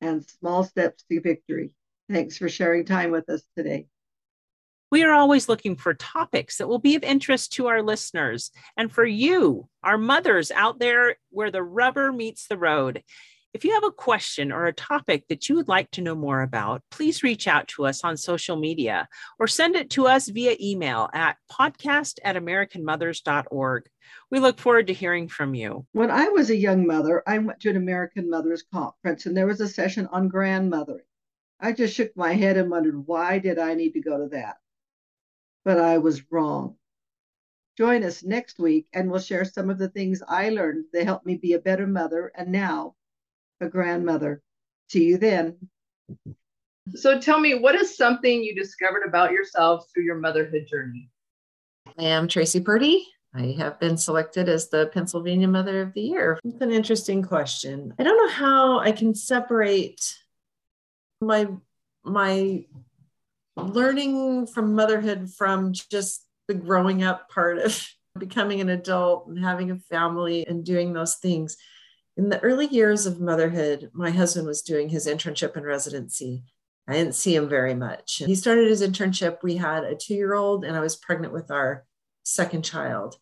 and 0.00 0.24
small 0.24 0.64
steps 0.64 1.04
to 1.10 1.20
victory. 1.20 1.70
Thanks 2.10 2.38
for 2.38 2.48
sharing 2.48 2.84
time 2.84 3.10
with 3.10 3.28
us 3.28 3.42
today. 3.56 3.86
We 4.90 5.04
are 5.04 5.12
always 5.12 5.50
looking 5.50 5.76
for 5.76 5.92
topics 5.92 6.56
that 6.56 6.68
will 6.68 6.78
be 6.78 6.96
of 6.96 7.02
interest 7.02 7.52
to 7.54 7.66
our 7.66 7.82
listeners 7.82 8.50
and 8.76 8.90
for 8.90 9.04
you, 9.04 9.68
our 9.82 9.98
mothers 9.98 10.50
out 10.50 10.78
there 10.78 11.16
where 11.28 11.50
the 11.50 11.62
rubber 11.62 12.10
meets 12.10 12.46
the 12.46 12.56
road. 12.56 13.02
If 13.54 13.64
you 13.64 13.72
have 13.72 13.84
a 13.84 13.90
question 13.90 14.52
or 14.52 14.66
a 14.66 14.74
topic 14.74 15.24
that 15.28 15.48
you 15.48 15.54
would 15.54 15.68
like 15.68 15.90
to 15.92 16.02
know 16.02 16.14
more 16.14 16.42
about, 16.42 16.82
please 16.90 17.22
reach 17.22 17.48
out 17.48 17.66
to 17.68 17.86
us 17.86 18.04
on 18.04 18.18
social 18.18 18.56
media 18.56 19.08
or 19.38 19.46
send 19.46 19.74
it 19.74 19.88
to 19.90 20.06
us 20.06 20.28
via 20.28 20.54
email 20.60 21.08
at 21.14 21.38
podcast 21.50 22.18
at 22.24 22.36
americanmothers.org. 22.36 23.88
We 24.30 24.38
look 24.38 24.58
forward 24.58 24.88
to 24.88 24.92
hearing 24.92 25.28
from 25.28 25.54
you. 25.54 25.86
When 25.92 26.10
I 26.10 26.28
was 26.28 26.50
a 26.50 26.56
young 26.56 26.86
mother, 26.86 27.22
I 27.26 27.38
went 27.38 27.60
to 27.60 27.70
an 27.70 27.78
American 27.78 28.28
Mothers 28.28 28.64
Conference 28.70 29.24
and 29.24 29.34
there 29.34 29.46
was 29.46 29.62
a 29.62 29.68
session 29.68 30.06
on 30.12 30.28
grandmothering. 30.28 31.06
I 31.58 31.72
just 31.72 31.94
shook 31.94 32.14
my 32.14 32.34
head 32.34 32.58
and 32.58 32.70
wondered, 32.70 33.06
why 33.06 33.38
did 33.38 33.58
I 33.58 33.72
need 33.72 33.92
to 33.92 34.02
go 34.02 34.18
to 34.18 34.28
that? 34.28 34.58
But 35.64 35.80
I 35.80 35.98
was 35.98 36.30
wrong. 36.30 36.76
Join 37.78 38.04
us 38.04 38.22
next 38.22 38.58
week 38.58 38.88
and 38.92 39.10
we'll 39.10 39.20
share 39.20 39.46
some 39.46 39.70
of 39.70 39.78
the 39.78 39.88
things 39.88 40.22
I 40.28 40.50
learned 40.50 40.84
that 40.92 41.04
helped 41.04 41.24
me 41.24 41.36
be 41.36 41.54
a 41.54 41.58
better 41.58 41.86
mother 41.86 42.30
and 42.34 42.52
now 42.52 42.94
a 43.60 43.68
grandmother. 43.68 44.42
See 44.88 45.04
you 45.04 45.18
then. 45.18 45.56
So 46.94 47.20
tell 47.20 47.38
me, 47.38 47.58
what 47.58 47.74
is 47.74 47.96
something 47.96 48.42
you 48.42 48.54
discovered 48.54 49.02
about 49.06 49.32
yourself 49.32 49.86
through 49.92 50.04
your 50.04 50.18
motherhood 50.18 50.66
journey? 50.68 51.10
I 51.98 52.04
am 52.04 52.28
Tracy 52.28 52.60
Purdy. 52.60 53.06
I 53.34 53.54
have 53.58 53.78
been 53.78 53.96
selected 53.96 54.48
as 54.48 54.70
the 54.70 54.86
Pennsylvania 54.86 55.48
Mother 55.48 55.82
of 55.82 55.92
the 55.92 56.00
Year. 56.00 56.38
It's 56.44 56.62
an 56.62 56.72
interesting 56.72 57.22
question. 57.22 57.94
I 57.98 58.02
don't 58.02 58.16
know 58.16 58.32
how 58.32 58.78
I 58.78 58.92
can 58.92 59.14
separate 59.14 60.16
my 61.20 61.48
my 62.04 62.64
learning 63.56 64.46
from 64.46 64.74
motherhood 64.74 65.30
from 65.30 65.72
just 65.72 66.24
the 66.46 66.54
growing 66.54 67.02
up 67.02 67.28
part 67.28 67.58
of 67.58 67.86
becoming 68.18 68.60
an 68.60 68.70
adult 68.70 69.26
and 69.26 69.38
having 69.38 69.70
a 69.70 69.76
family 69.76 70.46
and 70.46 70.64
doing 70.64 70.92
those 70.92 71.16
things 71.16 71.56
in 72.18 72.30
the 72.30 72.40
early 72.40 72.66
years 72.66 73.06
of 73.06 73.20
motherhood, 73.20 73.90
my 73.94 74.10
husband 74.10 74.44
was 74.44 74.60
doing 74.60 74.88
his 74.88 75.06
internship 75.06 75.54
and 75.54 75.64
residency. 75.64 76.42
I 76.88 76.94
didn't 76.94 77.14
see 77.14 77.34
him 77.34 77.48
very 77.48 77.74
much. 77.74 78.22
He 78.26 78.34
started 78.34 78.66
his 78.66 78.82
internship. 78.82 79.38
We 79.42 79.56
had 79.56 79.84
a 79.84 79.94
two 79.94 80.14
year 80.14 80.34
old, 80.34 80.64
and 80.64 80.76
I 80.76 80.80
was 80.80 80.96
pregnant 80.96 81.32
with 81.32 81.52
our 81.52 81.84
second 82.24 82.64
child. 82.64 83.16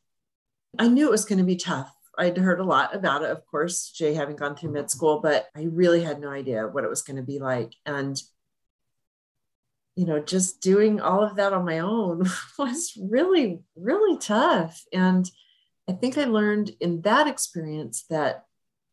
I 0.79 0.89
knew 0.89 1.07
it 1.07 1.11
was 1.11 1.27
going 1.27 1.39
to 1.39 1.45
be 1.45 1.57
tough. 1.57 1.93
I'd 2.19 2.39
heard 2.39 2.59
a 2.59 2.65
lot 2.65 2.97
about 2.97 3.23
it, 3.23 3.31
of 3.31 3.45
course, 3.45 3.91
Jay 3.91 4.15
having 4.15 4.37
gone 4.37 4.57
through 4.57 4.73
med 4.73 4.91
school, 4.91 5.21
but 5.21 5.47
I 5.55 5.65
really 5.65 6.03
had 6.03 6.19
no 6.19 6.31
idea 6.31 6.67
what 6.67 6.85
it 6.85 6.91
was 6.91 7.03
going 7.03 7.19
to 7.19 7.23
be 7.23 7.39
like. 7.39 7.75
And, 7.85 8.19
you 9.95 10.07
know, 10.07 10.21
just 10.21 10.63
doing 10.63 11.03
all 11.03 11.23
of 11.23 11.37
that 11.37 11.53
on 11.53 11.67
my 11.67 11.81
own 11.81 12.25
was 12.59 12.99
really, 12.99 13.61
really 13.77 14.17
tough. 14.19 14.83
And 14.91 15.31
I 15.87 15.93
think 15.93 16.17
I 16.17 16.25
learned 16.25 16.71
in 16.81 17.03
that 17.03 17.27
experience 17.27 18.07
that 18.09 18.46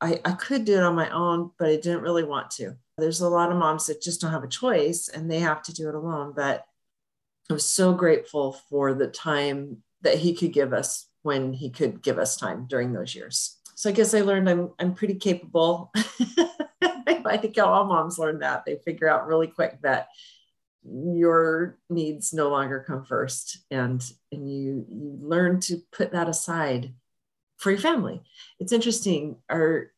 I, 0.04 0.20
I 0.26 0.34
could 0.34 0.66
do 0.66 0.76
it 0.76 0.84
on 0.84 0.96
my 0.96 1.10
own, 1.12 1.52
but 1.58 1.70
I 1.70 1.78
didn't 1.78 2.02
really 2.02 2.26
want 2.26 2.52
to. 2.52 2.76
There's 2.98 3.22
a 3.22 3.30
lot 3.30 3.52
of 3.52 3.58
moms 3.58 3.88
that 3.88 4.02
just 4.02 4.20
don't 4.20 4.34
have 4.34 4.44
a 4.44 4.50
choice 4.50 5.08
and 5.08 5.32
they 5.32 5.40
have 5.40 5.64
to 5.64 5.74
do 5.74 5.88
it 5.88 5.96
alone. 5.96 6.34
But 6.36 6.66
I 7.50 7.54
was 7.54 7.66
so 7.66 7.94
grateful 7.94 8.52
for 8.70 8.94
the 8.94 9.08
time 9.08 9.78
that 10.02 10.18
he 10.18 10.36
could 10.36 10.52
give 10.52 10.74
us 10.74 11.08
when 11.22 11.54
he 11.54 11.70
could 11.70 12.04
give 12.04 12.20
us 12.20 12.36
time 12.36 12.66
during 12.68 12.92
those 12.92 13.16
years. 13.16 13.58
So 13.76 13.90
I 13.90 13.94
guess 13.94 14.14
I 14.14 14.22
learned 14.22 14.50
I'm 14.50 14.72
I'm 14.78 14.94
pretty 14.94 15.16
capable. 15.16 15.94
I 16.82 17.38
think 17.38 17.58
all 17.58 17.86
moms 17.86 18.20
learn 18.20 18.40
that. 18.40 18.66
They 18.66 18.76
figure 18.84 19.10
out 19.10 19.26
really 19.26 19.48
quick 19.48 19.82
that 19.84 20.10
your 20.84 21.78
needs 21.90 22.34
no 22.34 22.50
longer 22.50 22.84
come 22.86 23.06
first 23.06 23.60
and 23.72 24.04
and 24.34 24.52
you 24.52 24.86
you 24.92 25.18
learn 25.22 25.62
to 25.62 25.78
put 25.94 26.12
that 26.12 26.28
aside 26.28 26.94
for 27.56 27.72
your 27.72 27.80
family. 27.80 28.22
It's 28.60 28.74
interesting. 28.74 29.38
Our 29.50 29.93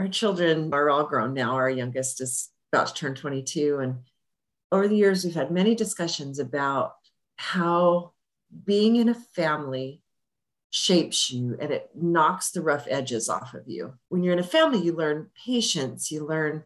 our 0.00 0.08
children 0.08 0.72
are 0.72 0.88
all 0.88 1.04
grown 1.04 1.34
now. 1.34 1.56
Our 1.56 1.68
youngest 1.68 2.22
is 2.22 2.48
about 2.72 2.86
to 2.88 2.94
turn 2.94 3.14
22. 3.14 3.80
And 3.80 3.96
over 4.72 4.88
the 4.88 4.96
years, 4.96 5.24
we've 5.24 5.34
had 5.34 5.50
many 5.50 5.74
discussions 5.74 6.38
about 6.38 6.94
how 7.36 8.12
being 8.64 8.96
in 8.96 9.10
a 9.10 9.14
family 9.14 10.00
shapes 10.70 11.30
you 11.30 11.54
and 11.60 11.70
it 11.70 11.90
knocks 11.94 12.50
the 12.50 12.62
rough 12.62 12.86
edges 12.88 13.28
off 13.28 13.52
of 13.52 13.68
you. 13.68 13.92
When 14.08 14.22
you're 14.22 14.32
in 14.32 14.38
a 14.38 14.42
family, 14.42 14.78
you 14.80 14.96
learn 14.96 15.28
patience, 15.44 16.10
you 16.10 16.26
learn 16.26 16.64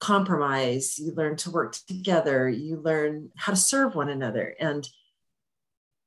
compromise, 0.00 0.98
you 0.98 1.12
learn 1.14 1.36
to 1.36 1.52
work 1.52 1.76
together, 1.86 2.48
you 2.48 2.80
learn 2.80 3.30
how 3.36 3.52
to 3.52 3.56
serve 3.56 3.94
one 3.94 4.08
another. 4.08 4.56
And 4.58 4.88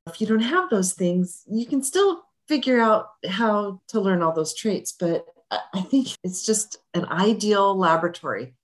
if 0.06 0.20
you 0.20 0.26
don't 0.26 0.40
have 0.40 0.68
those 0.68 0.92
things, 0.92 1.44
you 1.50 1.64
can 1.64 1.82
still 1.82 2.24
figure 2.46 2.78
out 2.78 3.08
how 3.26 3.80
to 3.88 4.00
learn 4.00 4.20
all 4.20 4.32
those 4.32 4.54
traits, 4.54 4.92
but 4.92 5.24
I 5.50 5.80
think 5.82 6.08
it's 6.22 6.44
just 6.44 6.78
an 6.94 7.06
ideal 7.06 7.76
laboratory 7.76 8.54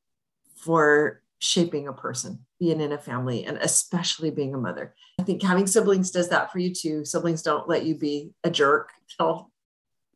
for 0.56 1.22
shaping 1.38 1.88
a 1.88 1.92
person, 1.92 2.44
being 2.58 2.80
in 2.80 2.92
a 2.92 2.98
family, 2.98 3.44
and 3.44 3.58
especially 3.58 4.30
being 4.30 4.54
a 4.54 4.58
mother. 4.58 4.94
I 5.18 5.22
think 5.22 5.42
having 5.42 5.66
siblings 5.66 6.10
does 6.10 6.28
that 6.30 6.52
for 6.52 6.58
you 6.58 6.74
too. 6.74 7.04
Siblings 7.04 7.42
don't 7.42 7.68
let 7.68 7.84
you 7.84 7.94
be 7.94 8.32
a 8.44 8.50
jerk, 8.50 8.92
they'll 9.18 9.50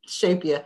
shape 0.06 0.44
you. 0.44 0.60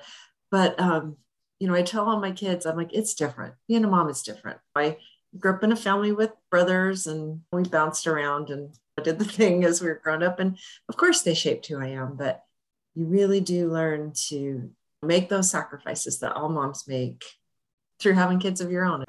But 0.50 0.78
um, 0.80 1.16
you 1.60 1.68
know, 1.68 1.74
I 1.74 1.82
tell 1.82 2.08
all 2.08 2.18
my 2.18 2.32
kids, 2.32 2.66
I'm 2.66 2.76
like, 2.76 2.92
it's 2.92 3.14
different. 3.14 3.54
Being 3.68 3.84
a 3.84 3.88
mom 3.88 4.08
is 4.08 4.22
different. 4.22 4.58
I 4.74 4.96
grew 5.38 5.54
up 5.54 5.62
in 5.62 5.72
a 5.72 5.76
family 5.76 6.12
with 6.12 6.32
brothers 6.50 7.06
and 7.06 7.40
we 7.52 7.62
bounced 7.62 8.06
around 8.06 8.50
and 8.50 8.74
did 9.02 9.18
the 9.18 9.24
thing 9.38 9.64
as 9.64 9.80
we 9.80 9.88
were 9.88 10.00
growing 10.02 10.22
up. 10.22 10.40
And 10.40 10.58
of 10.88 10.96
course, 10.96 11.22
they 11.22 11.34
shaped 11.34 11.66
who 11.66 11.80
I 11.80 11.88
am, 11.88 12.16
but 12.16 12.42
you 12.94 13.06
really 13.06 13.40
do 13.40 13.70
learn 13.70 14.12
to 14.28 14.70
make 15.02 15.28
those 15.28 15.50
sacrifices 15.50 16.20
that 16.20 16.32
all 16.32 16.48
moms 16.48 16.86
make 16.86 17.24
through 17.98 18.14
having 18.14 18.38
kids 18.38 18.60
of 18.60 18.70
your 18.70 18.84
own. 18.84 19.04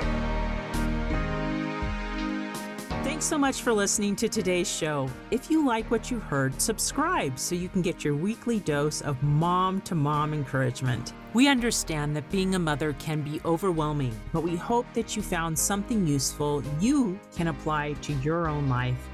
Thanks 3.04 3.26
so 3.26 3.38
much 3.38 3.62
for 3.62 3.72
listening 3.72 4.16
to 4.18 4.28
today's 4.28 4.70
show. 4.70 5.08
If 5.32 5.50
you 5.50 5.66
like 5.66 5.90
what 5.90 6.12
you 6.12 6.20
heard, 6.20 6.60
subscribe 6.60 7.40
so 7.40 7.56
you 7.56 7.70
can 7.70 7.82
get 7.82 8.04
your 8.04 8.16
weekly 8.16 8.60
dose 8.60 9.02
of 9.02 9.22
mom 9.24 9.82
to 9.82 9.96
mom 9.96 10.34
encouragement. 10.34 11.14
We 11.34 11.48
understand 11.48 12.16
that 12.16 12.30
being 12.30 12.56
a 12.56 12.60
mother 12.60 12.94
can 12.94 13.22
be 13.22 13.40
overwhelming, 13.46 14.14
but 14.34 14.44
we 14.44 14.56
hope 14.56 14.86
that 14.94 15.16
you 15.16 15.22
found 15.22 15.58
something 15.58 16.06
useful 16.06 16.64
you 16.80 17.20
can 17.36 17.48
apply 17.48 17.94
to 17.94 18.14
your 18.16 18.48
own 18.48 18.68
life. 18.68 19.10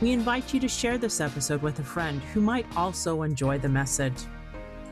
We 0.00 0.12
invite 0.12 0.54
you 0.54 0.60
to 0.60 0.68
share 0.68 0.98
this 0.98 1.20
episode 1.20 1.62
with 1.62 1.78
a 1.78 1.84
friend 1.84 2.22
who 2.32 2.40
might 2.40 2.66
also 2.76 3.22
enjoy 3.22 3.58
the 3.58 3.68
message. 3.68 4.16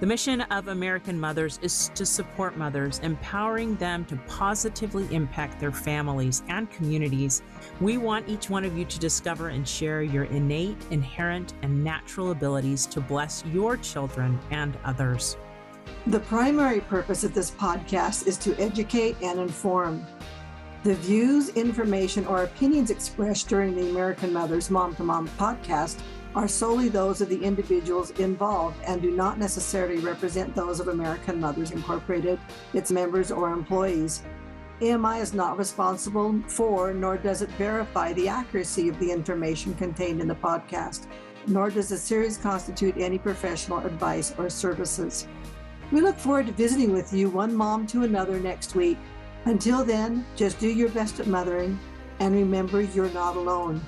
The 0.00 0.06
mission 0.06 0.40
of 0.40 0.68
American 0.68 1.20
Mothers 1.20 1.58
is 1.60 1.90
to 1.94 2.06
support 2.06 2.56
mothers, 2.56 3.00
empowering 3.00 3.76
them 3.76 4.06
to 4.06 4.16
positively 4.26 5.06
impact 5.14 5.60
their 5.60 5.72
families 5.72 6.42
and 6.48 6.70
communities. 6.70 7.42
We 7.82 7.98
want 7.98 8.26
each 8.26 8.48
one 8.48 8.64
of 8.64 8.78
you 8.78 8.86
to 8.86 8.98
discover 8.98 9.48
and 9.48 9.68
share 9.68 10.02
your 10.02 10.24
innate, 10.24 10.78
inherent, 10.90 11.52
and 11.60 11.84
natural 11.84 12.30
abilities 12.30 12.86
to 12.86 13.02
bless 13.02 13.44
your 13.52 13.76
children 13.76 14.40
and 14.50 14.74
others. 14.86 15.36
The 16.06 16.20
primary 16.20 16.80
purpose 16.80 17.22
of 17.22 17.34
this 17.34 17.50
podcast 17.50 18.26
is 18.26 18.38
to 18.38 18.58
educate 18.58 19.16
and 19.20 19.38
inform. 19.38 20.06
The 20.82 20.94
views, 20.94 21.50
information, 21.50 22.24
or 22.24 22.44
opinions 22.44 22.88
expressed 22.88 23.48
during 23.48 23.76
the 23.76 23.90
American 23.90 24.32
Mothers 24.32 24.70
Mom 24.70 24.96
to 24.96 25.04
Mom 25.04 25.28
podcast 25.36 26.00
are 26.34 26.48
solely 26.48 26.88
those 26.88 27.20
of 27.20 27.28
the 27.28 27.42
individuals 27.42 28.10
involved 28.12 28.76
and 28.86 29.02
do 29.02 29.10
not 29.10 29.38
necessarily 29.38 29.98
represent 29.98 30.54
those 30.54 30.78
of 30.78 30.88
American 30.88 31.40
Mothers 31.40 31.72
Incorporated, 31.72 32.38
its 32.72 32.90
members, 32.90 33.32
or 33.32 33.52
employees. 33.52 34.22
AMI 34.82 35.18
is 35.18 35.34
not 35.34 35.58
responsible 35.58 36.40
for, 36.46 36.94
nor 36.94 37.18
does 37.18 37.42
it 37.42 37.50
verify 37.52 38.12
the 38.12 38.28
accuracy 38.28 38.88
of 38.88 38.98
the 38.98 39.10
information 39.10 39.74
contained 39.74 40.20
in 40.20 40.28
the 40.28 40.34
podcast, 40.34 41.06
nor 41.46 41.68
does 41.68 41.88
the 41.88 41.98
series 41.98 42.38
constitute 42.38 42.96
any 42.96 43.18
professional 43.18 43.78
advice 43.78 44.32
or 44.38 44.48
services. 44.48 45.26
We 45.92 46.00
look 46.00 46.16
forward 46.16 46.46
to 46.46 46.52
visiting 46.52 46.92
with 46.92 47.12
you, 47.12 47.28
one 47.28 47.54
mom 47.54 47.86
to 47.88 48.04
another, 48.04 48.38
next 48.38 48.74
week. 48.74 48.96
Until 49.44 49.84
then, 49.84 50.24
just 50.36 50.60
do 50.60 50.68
your 50.68 50.90
best 50.90 51.18
at 51.18 51.26
mothering 51.26 51.78
and 52.20 52.34
remember 52.34 52.80
you're 52.80 53.10
not 53.10 53.36
alone. 53.36 53.80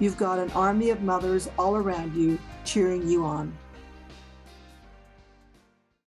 You've 0.00 0.16
got 0.16 0.38
an 0.38 0.50
army 0.52 0.90
of 0.90 1.02
mothers 1.02 1.48
all 1.58 1.76
around 1.76 2.14
you 2.14 2.38
cheering 2.64 3.08
you 3.08 3.24
on. 3.24 3.56